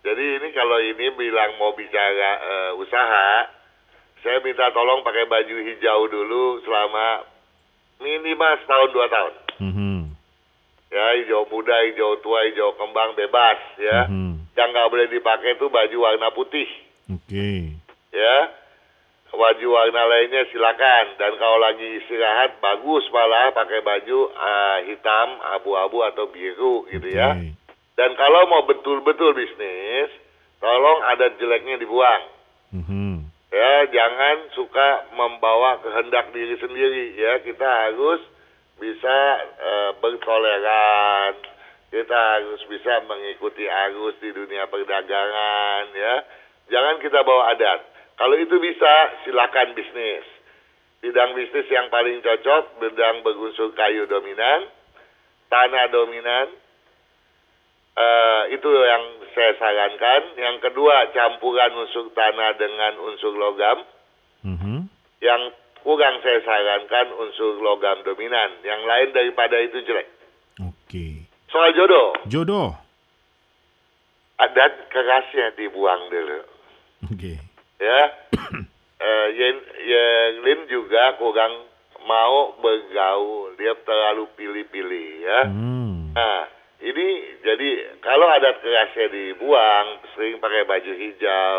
Jadi 0.03 0.25
ini 0.43 0.49
kalau 0.51 0.83
ini 0.83 1.15
bilang 1.15 1.55
mau 1.63 1.79
bicara 1.79 2.31
eh, 2.43 2.71
usaha, 2.75 3.47
saya 4.23 4.43
minta 4.43 4.71
tolong 4.75 5.07
pakai 5.07 5.31
baju 5.31 5.57
hijau 5.63 6.11
dulu 6.11 6.59
selama 6.67 7.23
minimal 8.03 8.53
setahun 8.63 8.91
dua 8.91 9.07
tahun. 9.07 9.35
Mhm. 9.63 9.99
Ya, 10.91 11.07
hijau 11.23 11.47
muda, 11.47 11.87
hijau 11.87 12.19
tua, 12.19 12.45
hijau 12.51 12.75
kembang 12.75 13.15
bebas 13.15 13.59
ya. 13.79 14.11
Mhm. 14.11 14.53
Yang 14.59 14.69
nggak 14.75 14.91
boleh 14.91 15.07
dipakai 15.09 15.55
itu 15.57 15.67
baju 15.71 15.97
warna 16.03 16.29
putih 16.35 16.69
Oke. 17.07 17.79
ya. 18.11 18.37
Baju 19.33 19.67
warna 19.73 20.03
lainnya 20.05 20.45
silakan. 20.53 21.17
Dan 21.17 21.41
kalau 21.41 21.57
lagi 21.57 22.05
istirahat 22.05 22.61
bagus 22.61 23.07
malah 23.15 23.55
pakai 23.57 23.81
baju 23.81 24.19
ah, 24.37 24.79
hitam, 24.85 25.41
abu-abu 25.57 26.05
atau 26.05 26.29
biru 26.29 26.85
gitu 26.91 27.09
ya. 27.09 27.39
Dan 27.93 28.17
kalau 28.17 28.49
mau 28.49 28.63
betul-betul 28.65 29.37
bisnis, 29.37 30.09
tolong 30.63 31.01
adat 31.13 31.37
jeleknya 31.37 31.77
dibuang. 31.77 32.23
Mhm. 32.73 33.29
Ya, 33.53 33.85
jangan 33.93 34.49
suka 34.57 35.13
membawa 35.13 35.77
kehendak 35.85 36.33
diri 36.33 36.57
sendiri 36.57 37.13
ya. 37.21 37.45
Kita 37.45 37.69
harus 37.69 38.25
bisa 38.81 39.19
eh, 39.45 39.91
bertoleran. 40.01 41.37
Kita 41.93 42.17
harus 42.17 42.65
bisa 42.73 43.05
mengikuti 43.05 43.69
arus 43.69 44.17
di 44.25 44.33
dunia 44.33 44.65
perdagangan 44.73 45.93
ya. 45.93 46.15
Jangan 46.73 46.97
kita 47.05 47.21
bawa 47.21 47.53
adat. 47.53 47.85
Kalau 48.17 48.41
itu 48.41 48.57
bisa, 48.57 48.93
silakan 49.29 49.77
bisnis. 49.77 50.25
Bidang 51.05 51.37
bisnis 51.37 51.69
yang 51.69 51.93
paling 51.93 52.25
cocok, 52.25 52.81
bidang 52.81 53.21
berunsur 53.27 53.75
kayu 53.77 54.07
dominan, 54.09 54.71
tanah 55.51 55.91
dominan, 55.91 56.49
Eh, 57.93 58.43
itu 58.57 58.69
yang 58.73 59.05
saya 59.37 59.53
sarankan. 59.61 60.33
Yang 60.37 60.57
kedua, 60.65 61.13
campuran 61.13 61.77
unsur 61.77 62.09
tanah 62.17 62.57
dengan 62.57 62.97
unsur 63.05 63.37
logam. 63.37 63.85
Mhm. 64.43 64.89
Yang 65.21 65.43
kurang 65.85 66.25
saya 66.25 66.41
sarankan 66.41 67.13
unsur 67.21 67.61
logam 67.61 68.01
dominan. 68.01 68.65
Yang 68.65 68.81
lain 68.89 69.09
daripada 69.13 69.57
itu 69.61 69.85
jelek. 69.85 70.09
Oke. 70.65 71.29
Soal 71.53 71.77
jodoh, 71.77 72.17
Jodoh. 72.25 72.73
adat 74.41 74.89
kerasnya 74.89 75.53
dibuang 75.53 76.09
dulu. 76.09 76.41
Oke. 77.13 77.37
Ya, 77.77 78.01
Eh, 79.03 79.29
Yen, 79.35 79.59
Yenlin 79.83 80.71
juga 80.71 81.19
kurang 81.19 81.67
mau 82.07 82.55
bergaul. 82.63 83.51
Dia 83.59 83.75
terlalu 83.83 84.31
pilih-pilih 84.39 85.09
ya. 85.27 85.41
Hmm. 85.51 86.15
Nah, 86.15 86.47
ini 86.83 87.07
jadi 87.47 87.69
kalau 88.03 88.27
adat 88.27 88.59
kerasnya 88.59 89.07
dibuang, 89.09 90.03
sering 90.15 90.43
pakai 90.43 90.67
baju 90.67 90.93
hijau, 90.99 91.59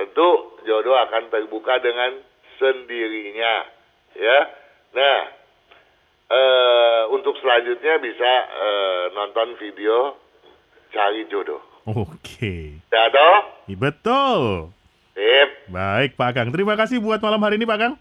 tentu 0.00 0.28
jodoh 0.64 0.96
akan 1.04 1.28
terbuka 1.28 1.78
dengan 1.84 2.18
sendirinya, 2.56 3.54
ya. 4.16 4.38
Nah, 4.94 5.18
eh, 6.30 7.02
untuk 7.12 7.36
selanjutnya 7.38 8.00
bisa 8.00 8.32
eh, 8.48 9.04
nonton 9.12 9.60
video 9.60 10.16
cari 10.90 11.28
jodoh. 11.28 11.60
Oke. 11.84 12.80
Ya 12.88 13.04
toh? 13.12 13.36
Iya, 13.68 13.76
Betul. 13.76 14.72
Sip, 15.14 15.50
Baik 15.68 16.16
Pak 16.16 16.32
Kang. 16.34 16.48
Terima 16.50 16.74
kasih 16.74 16.98
buat 16.98 17.20
malam 17.20 17.38
hari 17.44 17.60
ini 17.60 17.68
Pak 17.68 17.78
Kang. 17.78 17.94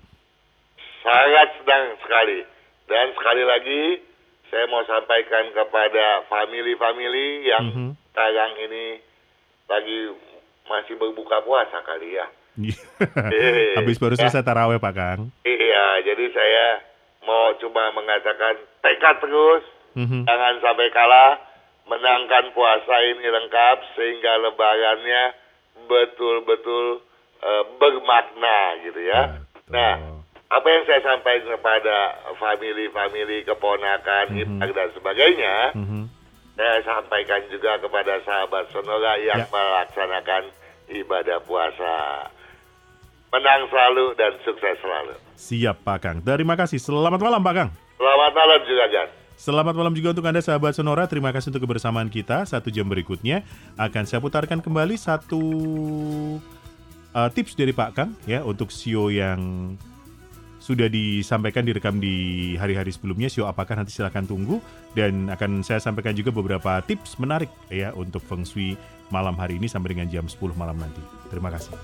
sangat 1.04 1.60
senang 1.60 2.00
sekali. 2.00 2.40
Dan 2.88 3.12
sekali 3.12 3.44
lagi, 3.44 3.82
saya 4.54 4.70
mau 4.70 4.86
sampaikan 4.86 5.50
kepada 5.50 6.06
family-family 6.30 7.28
yang 7.44 7.66
Mhm. 7.66 7.90
sekarang 8.14 8.54
ini 8.62 9.02
lagi 9.66 10.14
masih 10.64 10.94
berbuka 10.96 11.42
puasa 11.42 11.82
kali 11.82 12.14
ya. 12.14 12.30
Eh, 13.34 13.74
Habis 13.82 13.98
baru 13.98 14.14
ya. 14.14 14.20
selesai 14.22 14.46
taraweh 14.46 14.78
Pak 14.78 14.94
Kang. 14.94 15.34
Iya, 15.42 16.06
jadi 16.06 16.26
saya 16.30 16.66
mau 17.26 17.58
cuma 17.58 17.90
mengatakan 17.92 18.62
tekad 18.80 19.18
terus, 19.20 19.66
Mhm. 19.98 20.30
jangan 20.30 20.62
sampai 20.62 20.94
kalah, 20.94 21.42
menangkan 21.84 22.54
puasa 22.54 22.96
ini 23.04 23.26
lengkap 23.26 23.78
sehingga 23.98 24.38
lebarannya 24.40 25.24
betul-betul 25.90 27.02
eh, 27.44 27.64
bermakna 27.76 28.58
gitu 28.88 29.02
ya. 29.04 29.36
Betul. 29.52 29.68
Nah, 29.68 30.23
apa 30.54 30.68
yang 30.70 30.84
saya 30.86 31.02
sampaikan 31.02 31.50
kepada 31.58 31.98
family-family, 32.38 33.42
keponakan, 33.42 34.26
Mhm. 34.30 34.40
ipar 34.62 34.70
dan 34.70 34.90
sebagainya, 34.94 35.56
Mhm. 35.74 36.02
saya 36.54 36.78
sampaikan 36.86 37.42
juga 37.50 37.82
kepada 37.82 38.22
sahabat 38.22 38.70
Sonora 38.70 39.18
yang 39.18 39.42
Ya. 39.42 39.50
melaksanakan 39.50 40.54
ibadah 40.94 41.42
puasa. 41.42 42.30
Menang 43.34 43.66
selalu 43.66 44.14
dan 44.14 44.38
sukses 44.46 44.78
selalu. 44.78 45.18
Siap 45.34 45.82
Pak 45.82 45.98
Kang. 46.06 46.18
Terima 46.22 46.54
kasih. 46.54 46.78
Selamat 46.78 47.18
malam 47.18 47.42
Pak 47.42 47.54
Kang. 47.58 47.70
Selamat 47.98 48.32
malam 48.38 48.62
juga, 48.70 48.86
Gan. 48.94 49.10
Selamat 49.34 49.74
malam 49.74 49.94
juga 49.98 50.14
untuk 50.14 50.30
Anda 50.30 50.46
sahabat 50.46 50.78
Sonora. 50.78 51.10
Terima 51.10 51.34
kasih 51.34 51.50
untuk 51.50 51.66
kebersamaan 51.66 52.14
kita. 52.14 52.46
Satu 52.46 52.70
jam 52.70 52.86
berikutnya 52.86 53.42
akan 53.74 54.06
saya 54.06 54.22
putarkan 54.22 54.62
kembali 54.62 54.94
satu 54.94 55.42
uh, 57.18 57.30
tips 57.34 57.58
dari 57.58 57.74
Pak 57.74 57.90
Kang 57.98 58.14
ya 58.30 58.46
untuk 58.46 58.70
sio 58.70 59.10
yang 59.10 59.74
sudah 60.64 60.88
disampaikan 60.88 61.68
direkam 61.68 62.00
di 62.00 62.56
hari-hari 62.56 62.96
sebelumnya. 62.96 63.28
Sio 63.28 63.52
apakah 63.52 63.76
nanti 63.76 63.92
silahkan 63.92 64.24
tunggu 64.24 64.64
dan 64.96 65.28
akan 65.28 65.60
saya 65.60 65.84
sampaikan 65.84 66.16
juga 66.16 66.32
beberapa 66.32 66.80
tips 66.88 67.20
menarik 67.20 67.52
ya 67.68 67.92
untuk 67.92 68.24
feng 68.24 68.48
shui 68.48 68.80
malam 69.12 69.36
hari 69.36 69.60
ini 69.60 69.68
sampai 69.68 70.00
dengan 70.00 70.08
jam 70.08 70.24
10 70.24 70.40
malam 70.56 70.80
nanti. 70.80 71.04
Terima 71.28 71.52
kasih. 71.52 71.76